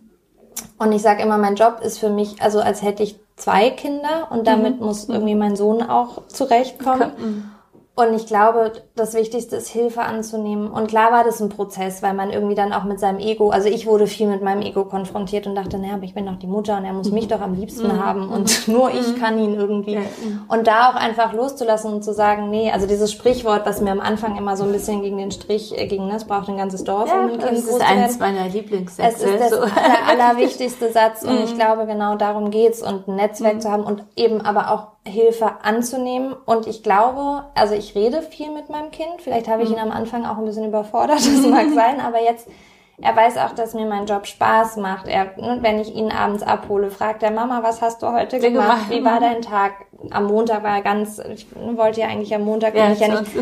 [0.78, 4.28] Und ich sage immer, mein Job ist für mich, also als hätte ich zwei Kinder
[4.30, 4.86] und damit mhm.
[4.86, 7.12] muss irgendwie mein Sohn auch zurechtkommen.
[7.18, 7.50] Mhm.
[7.94, 10.70] Und ich glaube, das Wichtigste ist, Hilfe anzunehmen.
[10.70, 13.68] Und klar war das ein Prozess, weil man irgendwie dann auch mit seinem Ego, also
[13.68, 16.46] ich wurde viel mit meinem Ego konfrontiert und dachte, naja, aber ich bin doch die
[16.46, 18.02] Mutter und er muss mich doch am liebsten mhm.
[18.02, 18.72] haben und mhm.
[18.72, 19.20] nur ich mhm.
[19.20, 19.98] kann ihn irgendwie.
[20.48, 24.00] Und da auch einfach loszulassen und zu sagen, nee, also dieses Sprichwort, was mir am
[24.00, 26.84] Anfang immer so ein bisschen gegen den Strich äh, ging, ne, es braucht ein ganzes
[26.84, 29.26] Dorf, ja, um ein Kind Das ist eins meiner Lieblingssätze.
[29.26, 29.66] Es ist das, so.
[29.66, 34.02] der allerwichtigste Satz und ich glaube, genau darum geht's und ein Netzwerk zu haben und
[34.16, 36.34] eben aber auch Hilfe anzunehmen.
[36.46, 39.20] Und ich glaube, also ich rede viel mit meinem Kind.
[39.20, 42.48] Vielleicht habe ich ihn am Anfang auch ein bisschen überfordert, das mag sein, aber jetzt,
[43.00, 45.08] er weiß auch, dass mir mein Job Spaß macht.
[45.08, 48.90] Er, ne, wenn ich ihn abends abhole, fragt er, Mama, was hast du heute gemacht?
[48.90, 49.72] Wie war dein Tag?
[50.10, 53.32] Am Montag war er ganz, ich wollte ja eigentlich am Montag, ja, ich ja nicht,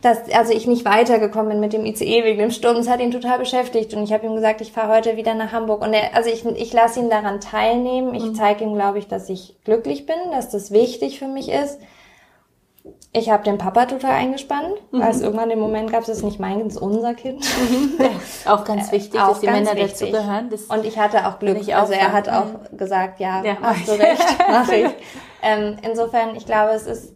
[0.00, 2.76] dass also ich nicht weitergekommen bin mit dem ICE wegen dem Sturm.
[2.76, 5.52] Das hat ihn total beschäftigt und ich habe ihm gesagt, ich fahre heute wieder nach
[5.52, 8.14] Hamburg und er, also ich, ich lasse ihn daran teilnehmen.
[8.14, 8.34] Ich mhm.
[8.34, 11.80] zeige ihm, glaube ich, dass ich glücklich bin, dass das wichtig für mich ist.
[13.12, 15.00] Ich habe den Papa total eingespannt, mhm.
[15.00, 17.40] weil es irgendwann den Moment gab, es ist nicht mein Kind, es ist unser Kind.
[17.40, 17.94] Mhm.
[17.98, 20.50] Ja, auch ganz wichtig, auch dass die Männer dazugehören.
[20.68, 21.58] Und ich hatte auch Glück.
[21.58, 24.88] Auch also er hat auch gesagt, ja, ja hast du recht, mach ich.
[25.40, 27.14] Ähm, insofern, ich glaube, es ist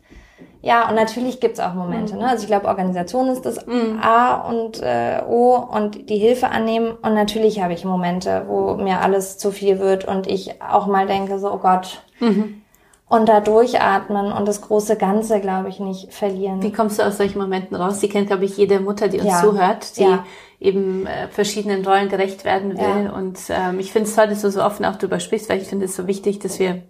[0.64, 2.16] ja, und natürlich gibt's auch Momente.
[2.16, 2.28] Ne?
[2.28, 3.98] Also ich glaube, Organisation ist das mhm.
[4.00, 6.92] A und äh, O und die Hilfe annehmen.
[7.02, 11.06] Und natürlich habe ich Momente, wo mir alles zu viel wird und ich auch mal
[11.06, 12.02] denke, so, oh Gott.
[12.20, 12.62] Mhm.
[13.08, 16.62] Und da durchatmen und das große Ganze, glaube ich, nicht verlieren.
[16.62, 17.98] Wie kommst du aus solchen Momenten raus?
[17.98, 19.42] Die kennt, glaube ich, jede Mutter, die uns ja.
[19.42, 20.24] zuhört, die ja.
[20.60, 23.04] eben äh, verschiedenen Rollen gerecht werden will.
[23.06, 23.12] Ja.
[23.12, 25.66] Und ähm, ich finde es toll, dass du so offen auch drüber sprichst, weil ich
[25.66, 26.84] finde es so wichtig, dass wir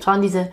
[0.00, 0.48] schauen, diese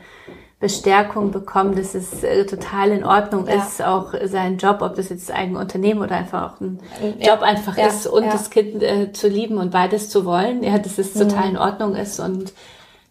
[0.59, 3.55] Bestärkung bekommen, dass es äh, total in Ordnung ja.
[3.55, 6.79] ist, auch sein Job, ob das jetzt ein Unternehmen oder einfach auch ein
[7.17, 7.33] ja.
[7.33, 7.87] Job einfach ja.
[7.87, 11.29] ist und das Kind äh, zu lieben und beides zu wollen, ja, dass es mhm.
[11.29, 12.51] total in Ordnung ist und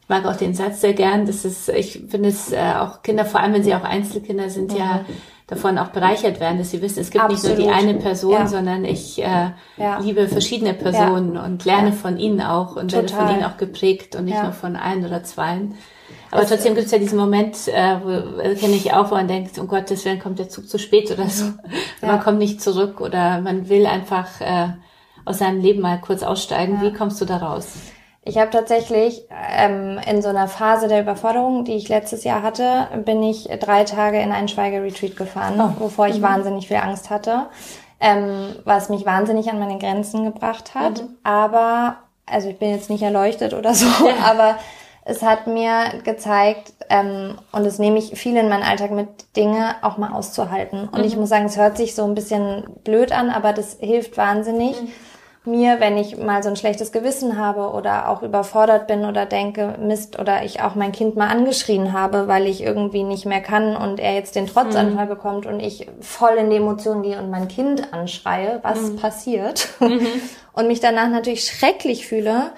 [0.03, 3.25] ich mag auch den Satz sehr gern, dass es, ich finde es äh, auch Kinder,
[3.25, 4.79] vor allem wenn sie auch Einzelkinder sind, mhm.
[4.79, 5.05] ja
[5.47, 7.57] davon auch bereichert werden, dass sie wissen, es gibt Absolut.
[7.57, 9.53] nicht nur die eine Person, sondern ich äh,
[10.03, 13.05] liebe verschiedene Personen und lerne von ihnen auch und total.
[13.05, 15.75] werde von ihnen auch geprägt und nicht nur von ein oder zweien.
[16.31, 19.29] Aber es trotzdem gibt es ja diesen Moment, äh, äh, kenne ich auch, wo man
[19.29, 21.45] denkt, um Gottes Willen kommt der Zug zu spät oder so.
[21.47, 21.59] Mhm.
[22.03, 22.07] Ja.
[22.09, 24.69] Man kommt nicht zurück oder man will einfach äh,
[25.25, 26.75] aus seinem Leben mal kurz aussteigen.
[26.77, 26.83] Ja.
[26.83, 27.67] Wie kommst du da raus?
[28.29, 29.23] Ich habe tatsächlich
[29.57, 33.85] ähm, in so einer Phase der Überforderung, die ich letztes Jahr hatte, bin ich drei
[33.85, 35.81] Tage in einen Schweigeretreat gefahren, oh.
[35.81, 36.23] wovor ich mhm.
[36.23, 37.47] wahnsinnig viel Angst hatte,
[38.01, 41.03] ähm, was mich wahnsinnig an meine Grenzen gebracht hat.
[41.03, 41.17] Mhm.
[41.25, 41.97] Aber,
[42.27, 44.15] also ich bin jetzt nicht erleuchtet oder so, ja.
[44.31, 44.59] aber
[45.09, 49.77] es hat mir gezeigt, ähm, und das nehme ich viel in meinen Alltag mit, Dinge
[49.81, 50.87] auch mal auszuhalten.
[50.93, 51.05] Und mhm.
[51.05, 54.81] ich muss sagen, es hört sich so ein bisschen blöd an, aber das hilft wahnsinnig.
[54.81, 54.89] Mhm.
[55.51, 59.77] Mir, wenn ich mal so ein schlechtes Gewissen habe oder auch überfordert bin oder denke,
[59.81, 63.77] Mist, oder ich auch mein Kind mal angeschrien habe, weil ich irgendwie nicht mehr kann
[63.77, 65.11] und er jetzt den Trotzanfall mhm.
[65.11, 68.97] bekommt und ich voll in die Emotionen gehe und mein Kind anschreie, was mhm.
[68.97, 70.07] passiert mhm.
[70.53, 72.53] und mich danach natürlich schrecklich fühle,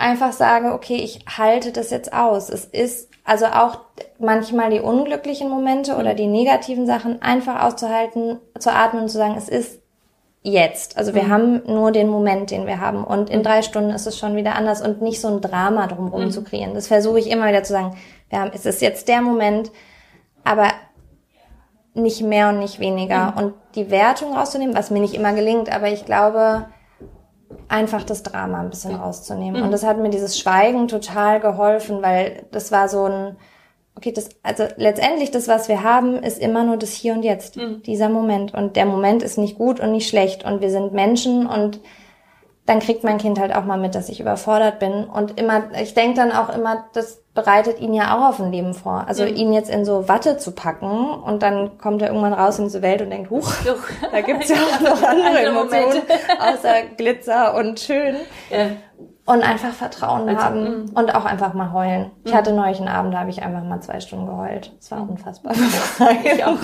[0.00, 2.50] einfach sage, okay, ich halte das jetzt aus.
[2.50, 3.80] Es ist also auch
[4.18, 9.34] manchmal die unglücklichen Momente oder die negativen Sachen einfach auszuhalten, zu atmen und zu sagen,
[9.36, 9.80] es ist
[10.42, 10.96] jetzt.
[10.96, 11.30] Also wir mhm.
[11.30, 13.04] haben nur den Moment, den wir haben.
[13.04, 16.24] Und in drei Stunden ist es schon wieder anders und nicht so ein Drama drumherum
[16.24, 16.30] mhm.
[16.30, 16.74] zu kreieren.
[16.74, 17.96] Das versuche ich immer wieder zu sagen.
[18.30, 19.70] Wir haben, es ist jetzt der Moment,
[20.42, 20.68] aber
[21.92, 23.32] nicht mehr und nicht weniger.
[23.32, 23.36] Mhm.
[23.36, 26.66] Und die Wertung rauszunehmen, was mir nicht immer gelingt, aber ich glaube,
[27.68, 29.60] einfach das Drama ein bisschen rauszunehmen.
[29.60, 29.66] Mhm.
[29.66, 33.36] Und das hat mir dieses Schweigen total geholfen, weil das war so ein,
[33.94, 37.56] okay, das, also letztendlich das, was wir haben, ist immer nur das Hier und Jetzt,
[37.56, 37.82] mhm.
[37.82, 38.54] dieser Moment.
[38.54, 40.44] Und der Moment ist nicht gut und nicht schlecht.
[40.44, 41.80] Und wir sind Menschen und
[42.70, 45.02] dann kriegt mein Kind halt auch mal mit, dass ich überfordert bin.
[45.02, 48.74] Und immer, ich denke dann auch immer, das bereitet ihn ja auch auf ein Leben
[48.74, 49.06] vor.
[49.08, 49.34] Also mhm.
[49.34, 52.80] ihn jetzt in so Watte zu packen und dann kommt er irgendwann raus in diese
[52.80, 53.52] Welt und denkt, huch,
[54.12, 56.02] da gibt's ja auch noch andere Emotionen,
[56.38, 58.14] außer Glitzer und schön.
[58.50, 58.66] Ja.
[59.26, 61.00] Und einfach Vertrauen also, haben mh.
[61.00, 62.12] und auch einfach mal heulen.
[62.22, 62.36] Ich mhm.
[62.36, 64.70] hatte neulich einen Abend, da habe ich einfach mal zwei Stunden geheult.
[64.78, 65.54] Es war unfassbar.
[66.22, 66.56] Ich auch.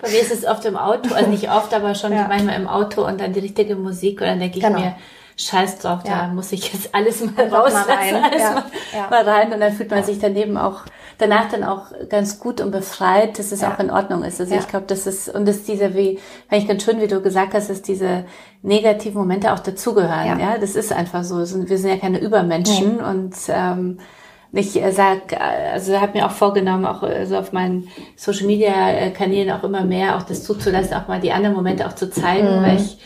[0.00, 2.26] Bei mir ist es oft im Auto, also nicht oft, aber schon ja.
[2.28, 4.78] manchmal im Auto und dann die richtige Musik und dann denke ich genau.
[4.78, 4.94] mir,
[5.40, 6.22] Scheiß drauf, ja.
[6.22, 8.24] da muss ich jetzt alles mal Einfach rauslassen, mal rein.
[8.24, 8.50] alles ja.
[8.50, 9.06] Mal, ja.
[9.08, 10.80] mal, rein und dann fühlt man sich daneben auch
[11.18, 14.40] danach dann auch ganz gut und befreit, dass es auch in Ordnung ist.
[14.40, 16.18] Also ich glaube, das ist und dass diese wie,
[16.48, 18.24] fand ich ganz schön, wie du gesagt hast, dass diese
[18.62, 20.38] negativen Momente auch dazugehören.
[20.38, 20.58] Ja.
[20.58, 21.38] das ist einfach so.
[21.38, 23.02] Wir sind ja keine Übermenschen nee.
[23.02, 23.98] und ähm,
[24.52, 25.36] ich äh, sag, äh,
[25.72, 29.84] also habe mir auch vorgenommen, auch äh, so auf meinen Social Media Kanälen auch immer
[29.84, 32.62] mehr auch das zuzulassen, auch mal die anderen Momente auch zu zeigen, mhm.
[32.62, 32.98] weil ich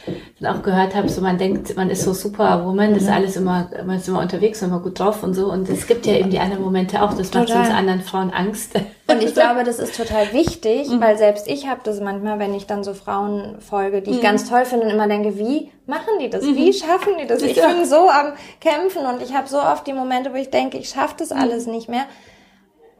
[0.46, 2.94] auch gehört habe, so man denkt, man ist so Superwoman, mhm.
[2.94, 3.14] das ist mhm.
[3.14, 6.14] alles immer, man ist immer unterwegs immer gut drauf und so und es gibt ja
[6.14, 7.56] eben die anderen Momente auch, das total.
[7.56, 8.72] macht uns anderen Frauen Angst.
[9.08, 11.00] Und ich glaube, das ist total wichtig, mhm.
[11.00, 14.22] weil selbst ich habe das manchmal, wenn ich dann so Frauen folge, die ich mhm.
[14.22, 16.44] ganz toll finde und immer denke, wie machen die das?
[16.44, 16.72] Wie mhm.
[16.72, 17.42] schaffen die das?
[17.42, 20.78] Ich bin so am Kämpfen und ich habe so oft die Momente, wo ich denke,
[20.78, 22.04] ich schaffe das alles nicht mehr.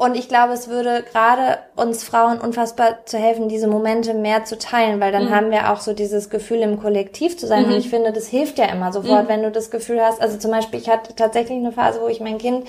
[0.03, 4.59] Und ich glaube, es würde gerade uns Frauen unfassbar zu helfen, diese Momente mehr zu
[4.59, 5.31] teilen, weil dann mhm.
[5.31, 7.67] haben wir auch so dieses Gefühl, im Kollektiv zu sein.
[7.67, 7.69] Mhm.
[7.69, 9.29] Und ich finde, das hilft ja immer sofort, mhm.
[9.29, 10.21] wenn du das Gefühl hast.
[10.21, 12.67] Also zum Beispiel, ich hatte tatsächlich eine Phase, wo ich mein Kind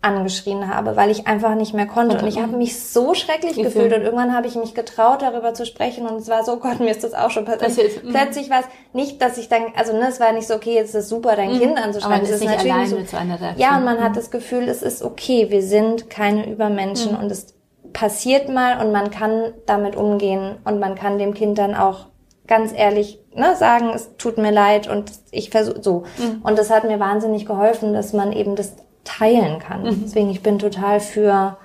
[0.00, 2.18] angeschrien habe, weil ich einfach nicht mehr konnte.
[2.18, 3.92] Und ich habe mich so schrecklich ich gefühlt.
[3.92, 6.06] Und irgendwann habe ich mich getraut, darüber zu sprechen.
[6.06, 8.04] Und es war so, oh Gott, mir ist das auch schon passiert.
[8.04, 8.10] Mhm.
[8.10, 10.90] Plötzlich war es nicht, dass ich dann, also ne, es war nicht so, okay, jetzt
[10.90, 11.60] ist es super, dein mhm.
[11.60, 12.14] Kind anzuschreiben.
[12.14, 13.60] Aber es ist, ist nicht allein so, mit so einer Reaktion.
[13.60, 14.04] Ja, und man mhm.
[14.04, 17.18] hat das Gefühl, es ist okay, wir sind keine Übermenschen mhm.
[17.18, 17.54] und es
[17.92, 22.06] passiert mal und man kann damit umgehen und man kann dem Kind dann auch
[22.46, 26.04] ganz ehrlich ne, sagen, es tut mir leid und ich versuche so.
[26.18, 26.42] Mhm.
[26.42, 28.74] Und das hat mir wahnsinnig geholfen, dass man eben das
[29.08, 29.82] teilen kann.
[29.82, 30.02] Mhm.
[30.04, 31.56] Deswegen, ich bin total für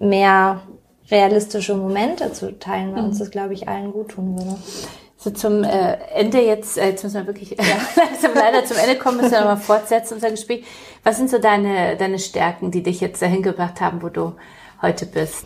[0.00, 0.62] mehr
[1.10, 3.08] realistische Momente zu teilen, weil mhm.
[3.08, 4.56] uns das, glaube ich, allen gut tun würde.
[5.16, 8.28] So zum äh, Ende jetzt, äh, jetzt müssen wir wirklich äh, ja.
[8.34, 10.64] leider zum Ende kommen, müssen wir nochmal fortsetzen, unser Gespräch.
[11.02, 14.34] Was sind so deine, deine Stärken, die dich jetzt dahin gebracht haben, wo du
[14.80, 15.44] heute bist?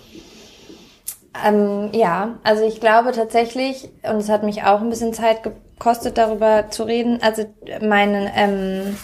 [1.46, 6.18] Ähm, ja, also ich glaube tatsächlich, und es hat mich auch ein bisschen Zeit gekostet,
[6.18, 7.44] darüber zu reden, also
[7.80, 8.96] meinen ähm,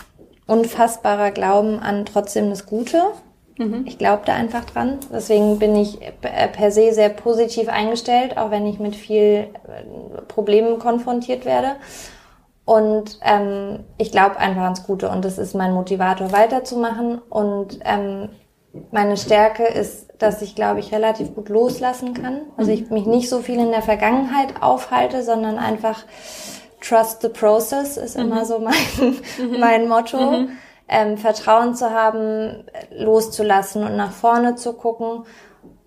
[0.48, 3.00] unfassbarer Glauben an trotzdem das Gute.
[3.58, 3.84] Mhm.
[3.86, 4.98] Ich glaube da einfach dran.
[5.12, 10.78] Deswegen bin ich per se sehr positiv eingestellt, auch wenn ich mit viel äh, Problemen
[10.78, 11.76] konfrontiert werde.
[12.64, 17.18] Und ähm, ich glaube einfach ans Gute und das ist mein Motivator weiterzumachen.
[17.30, 18.28] Und ähm,
[18.90, 22.42] meine Stärke ist, dass ich, glaube ich, relativ gut loslassen kann.
[22.56, 26.04] Also ich mich nicht so viel in der Vergangenheit aufhalte, sondern einfach
[26.80, 28.24] trust the process ist mhm.
[28.24, 28.74] immer so mein,
[29.38, 29.58] mhm.
[29.60, 30.18] mein Motto.
[30.18, 30.48] Mhm.
[30.90, 35.24] Ähm, Vertrauen zu haben, loszulassen und nach vorne zu gucken.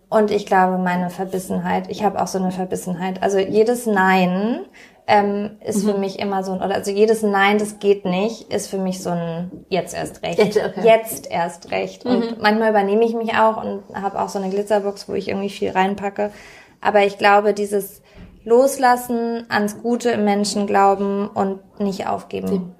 [0.09, 3.23] Und ich glaube, meine Verbissenheit, ich habe auch so eine Verbissenheit.
[3.23, 4.65] Also jedes Nein
[5.07, 5.91] ähm, ist mhm.
[5.91, 9.01] für mich immer so ein, oder also jedes Nein, das geht nicht, ist für mich
[9.01, 10.37] so ein jetzt erst recht.
[10.37, 10.81] Jetzt, okay.
[10.83, 12.05] jetzt erst recht.
[12.05, 12.11] Mhm.
[12.11, 15.49] Und manchmal übernehme ich mich auch und habe auch so eine Glitzerbox, wo ich irgendwie
[15.49, 16.31] viel reinpacke.
[16.79, 18.00] Aber ich glaube, dieses
[18.43, 22.75] Loslassen, ans Gute im Menschen glauben und nicht aufgeben.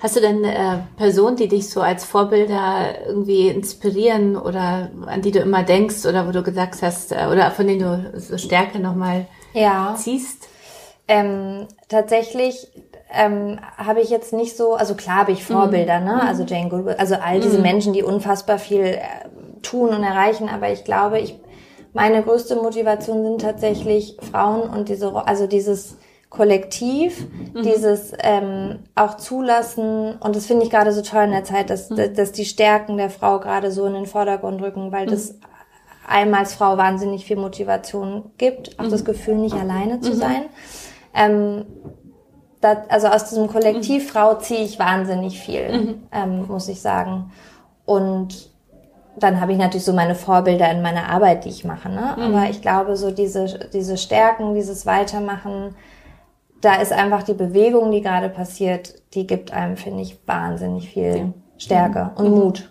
[0.00, 5.32] Hast du denn äh, Personen, die dich so als Vorbilder irgendwie inspirieren oder an die
[5.32, 8.78] du immer denkst oder wo du gesagt hast äh, oder von denen du so Stärke
[8.78, 9.94] nochmal ja.
[9.96, 10.48] ziehst?
[11.08, 12.68] Ähm, tatsächlich
[13.12, 16.06] ähm, habe ich jetzt nicht so, also klar habe ich Vorbilder, mhm.
[16.06, 16.22] ne?
[16.22, 17.62] Also Jane Goodall, also all diese mhm.
[17.62, 19.00] Menschen, die unfassbar viel äh,
[19.62, 21.40] tun und erreichen, aber ich glaube, ich
[21.92, 25.96] meine größte Motivation sind tatsächlich Frauen und diese, also dieses
[26.30, 27.62] Kollektiv, mhm.
[27.62, 31.88] dieses ähm, auch zulassen und das finde ich gerade so toll in der Zeit, dass,
[31.88, 32.14] mhm.
[32.14, 35.10] dass die Stärken der Frau gerade so in den Vordergrund rücken, weil mhm.
[35.10, 35.36] das
[36.06, 39.06] einmal als Frau wahnsinnig viel Motivation gibt, auch das mhm.
[39.06, 40.16] Gefühl, nicht alleine zu mhm.
[40.16, 40.42] sein.
[41.14, 41.66] Ähm,
[42.60, 44.08] dat, also aus diesem Kollektiv mhm.
[44.08, 47.30] Frau ziehe ich wahnsinnig viel, ähm, muss ich sagen.
[47.84, 48.47] Und
[49.22, 51.88] dann habe ich natürlich so meine Vorbilder in meiner Arbeit, die ich mache.
[51.88, 52.14] Ne?
[52.16, 52.22] Mhm.
[52.22, 55.74] Aber ich glaube, so diese, diese Stärken, dieses Weitermachen,
[56.60, 61.16] da ist einfach die Bewegung, die gerade passiert, die gibt einem, finde ich, wahnsinnig viel
[61.16, 61.32] ja.
[61.56, 62.24] Stärke mhm.
[62.24, 62.70] und Mut.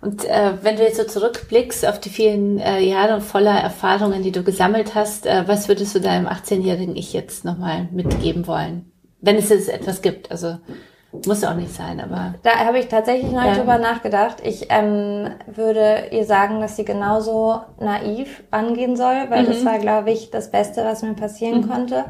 [0.00, 4.32] Und äh, wenn du jetzt so zurückblickst auf die vielen äh, Jahre voller Erfahrungen, die
[4.32, 8.90] du gesammelt hast, äh, was würdest du deinem 18-jährigen Ich jetzt nochmal mitgeben wollen?
[9.20, 10.58] Wenn es jetzt etwas gibt, also
[11.26, 12.34] muss auch nicht sein, aber.
[12.42, 13.54] Da habe ich tatsächlich noch ja.
[13.54, 14.38] drüber nachgedacht.
[14.42, 19.46] Ich ähm, würde ihr sagen, dass sie genauso naiv angehen soll, weil mhm.
[19.46, 21.68] das war, glaube ich, das Beste, was mir passieren mhm.
[21.68, 22.04] konnte.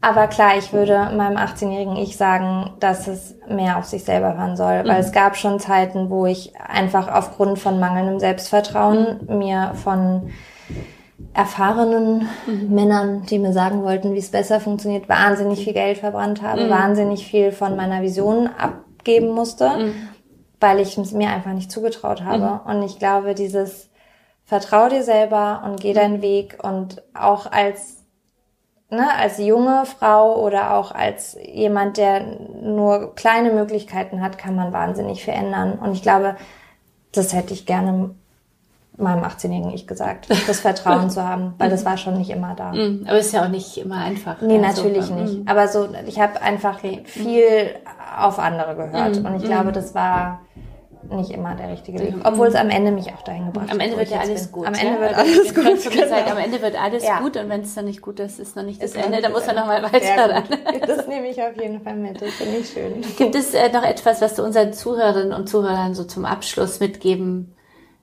[0.00, 4.56] Aber klar, ich würde meinem 18-jährigen Ich sagen, dass es mehr auf sich selber hören
[4.56, 5.06] soll, weil mhm.
[5.06, 9.38] es gab schon Zeiten, wo ich einfach aufgrund von mangelndem Selbstvertrauen mhm.
[9.38, 10.30] mir von
[11.32, 12.74] erfahrenen mhm.
[12.74, 16.70] Männern, die mir sagen wollten, wie es besser funktioniert, wahnsinnig viel Geld verbrannt habe, mhm.
[16.70, 19.94] wahnsinnig viel von meiner Vision abgeben musste, mhm.
[20.60, 22.60] weil ich es mir einfach nicht zugetraut habe.
[22.64, 22.70] Mhm.
[22.70, 23.90] Und ich glaube, dieses
[24.44, 27.98] Vertrau dir selber und geh deinen Weg und auch als
[28.90, 32.20] ne, als junge Frau oder auch als jemand, der
[32.62, 35.78] nur kleine Möglichkeiten hat, kann man wahnsinnig verändern.
[35.78, 36.36] Und ich glaube,
[37.12, 38.14] das hätte ich gerne
[38.98, 42.72] meinem 18-jährigen Ich gesagt, das Vertrauen zu haben, weil das war schon nicht immer da.
[42.72, 43.04] Mhm.
[43.08, 44.40] Aber ist ja auch nicht immer einfach.
[44.40, 45.14] Nee, natürlich so.
[45.14, 45.38] nicht.
[45.40, 45.48] Mhm.
[45.48, 47.42] Aber so, ich habe einfach viel
[48.18, 49.20] auf andere gehört.
[49.20, 49.26] Mhm.
[49.26, 50.40] Und ich glaube, das war
[51.10, 52.14] nicht immer der richtige Weg.
[52.24, 53.72] Obwohl es am Ende mich auch dahin gebracht hat.
[53.72, 54.66] Am Ende wird ja alles gut.
[54.66, 55.92] Am Ende wird alles gut.
[55.92, 56.08] Genau.
[56.08, 57.20] Sagen, am Ende wird alles ja.
[57.20, 59.22] gut und wenn es dann nicht gut ist, ist noch nicht das ist Ende.
[59.22, 60.44] Dann muss man nochmal weiter ran.
[60.86, 62.20] Das nehme ich auf jeden Fall mit.
[62.20, 63.02] Das finde ich schön.
[63.16, 67.54] Gibt es äh, noch etwas, was du unseren Zuhörerinnen und Zuhörern so zum Abschluss mitgeben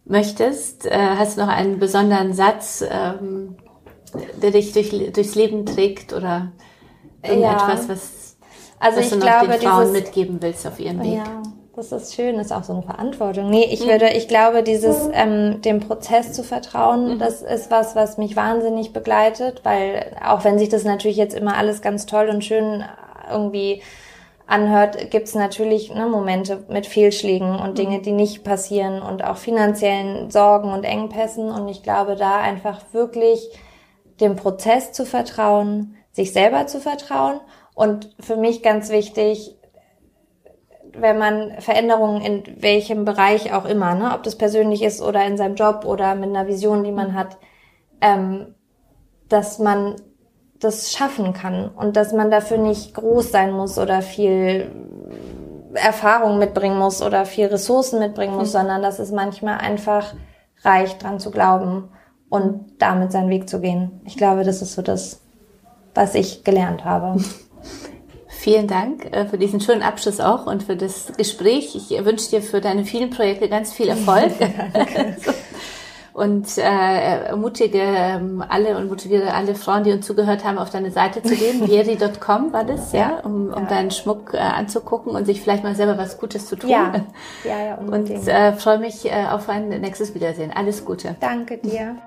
[0.05, 0.85] möchtest?
[0.85, 3.57] Äh, hast du noch einen besonderen Satz, ähm,
[4.41, 6.51] der dich durch, durchs Leben trägt oder
[7.23, 7.89] irgendetwas, ja.
[7.89, 8.37] was,
[8.79, 11.17] also was du noch glaube, den Frauen dieses, mitgeben willst auf ihren Weg?
[11.17, 11.43] Ja.
[11.75, 13.49] Das ist schön, das ist auch so eine Verantwortung.
[13.49, 13.89] Nee, ich mhm.
[13.89, 17.19] würde, ich glaube, dieses ähm, dem Prozess zu vertrauen, mhm.
[17.19, 21.57] das ist was, was mich wahnsinnig begleitet, weil auch wenn sich das natürlich jetzt immer
[21.57, 22.85] alles ganz toll und schön
[23.29, 23.81] irgendwie
[24.47, 27.75] anhört, gibt es natürlich ne, Momente mit Fehlschlägen und mhm.
[27.75, 31.49] Dinge, die nicht passieren und auch finanziellen Sorgen und Engpässen.
[31.49, 33.49] Und ich glaube, da einfach wirklich
[34.19, 37.41] dem Prozess zu vertrauen, sich selber zu vertrauen
[37.73, 39.57] und für mich ganz wichtig,
[40.97, 45.35] wenn man Veränderungen in welchem Bereich auch immer, ne, ob das persönlich ist oder in
[45.35, 47.37] seinem Job oder mit einer Vision, die man hat,
[47.99, 48.55] ähm,
[49.27, 49.95] dass man
[50.65, 54.71] das schaffen kann und dass man dafür nicht groß sein muss oder viel
[55.73, 58.59] Erfahrung mitbringen muss oder viel Ressourcen mitbringen muss, mhm.
[58.59, 60.13] sondern dass es manchmal einfach
[60.63, 61.89] reicht, dran zu glauben
[62.29, 64.01] und damit seinen Weg zu gehen.
[64.05, 65.21] Ich glaube, das ist so das,
[65.93, 67.21] was ich gelernt habe.
[68.27, 71.75] Vielen Dank äh, für diesen schönen Abschluss auch und für das Gespräch.
[71.75, 74.33] Ich wünsche dir für deine vielen Projekte ganz viel Erfolg.
[74.73, 75.17] Danke.
[76.15, 80.89] und äh, ermutige ähm, alle und motiviere alle Frauen, die uns zugehört haben, auf deine
[80.89, 81.67] Seite zu gehen.
[81.67, 83.69] Vieri.com war das, ja, um, um ja.
[83.69, 86.69] deinen Schmuck äh, anzugucken und sich vielleicht mal selber was Gutes zu tun.
[86.69, 86.93] Ja,
[87.43, 88.21] ja, ja unbedingt.
[88.21, 90.53] Und äh, freue mich äh, auf ein nächstes Wiedersehen.
[90.55, 91.17] Alles Gute.
[91.19, 91.97] Danke dir.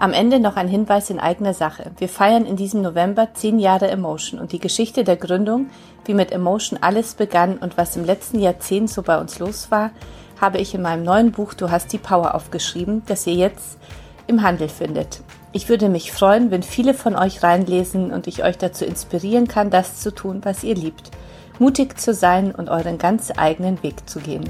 [0.00, 1.92] Am Ende noch ein Hinweis in eigener Sache.
[1.98, 5.70] Wir feiern in diesem November zehn Jahre Emotion und die Geschichte der Gründung,
[6.04, 9.92] wie mit Emotion alles begann und was im letzten Jahrzehnt so bei uns los war,
[10.40, 13.78] habe ich in meinem neuen Buch Du hast die Power aufgeschrieben, das ihr jetzt
[14.26, 15.20] im Handel findet.
[15.52, 19.70] Ich würde mich freuen, wenn viele von euch reinlesen und ich euch dazu inspirieren kann,
[19.70, 21.10] das zu tun, was ihr liebt.
[21.58, 24.44] Mutig zu sein und euren ganz eigenen Weg zu gehen.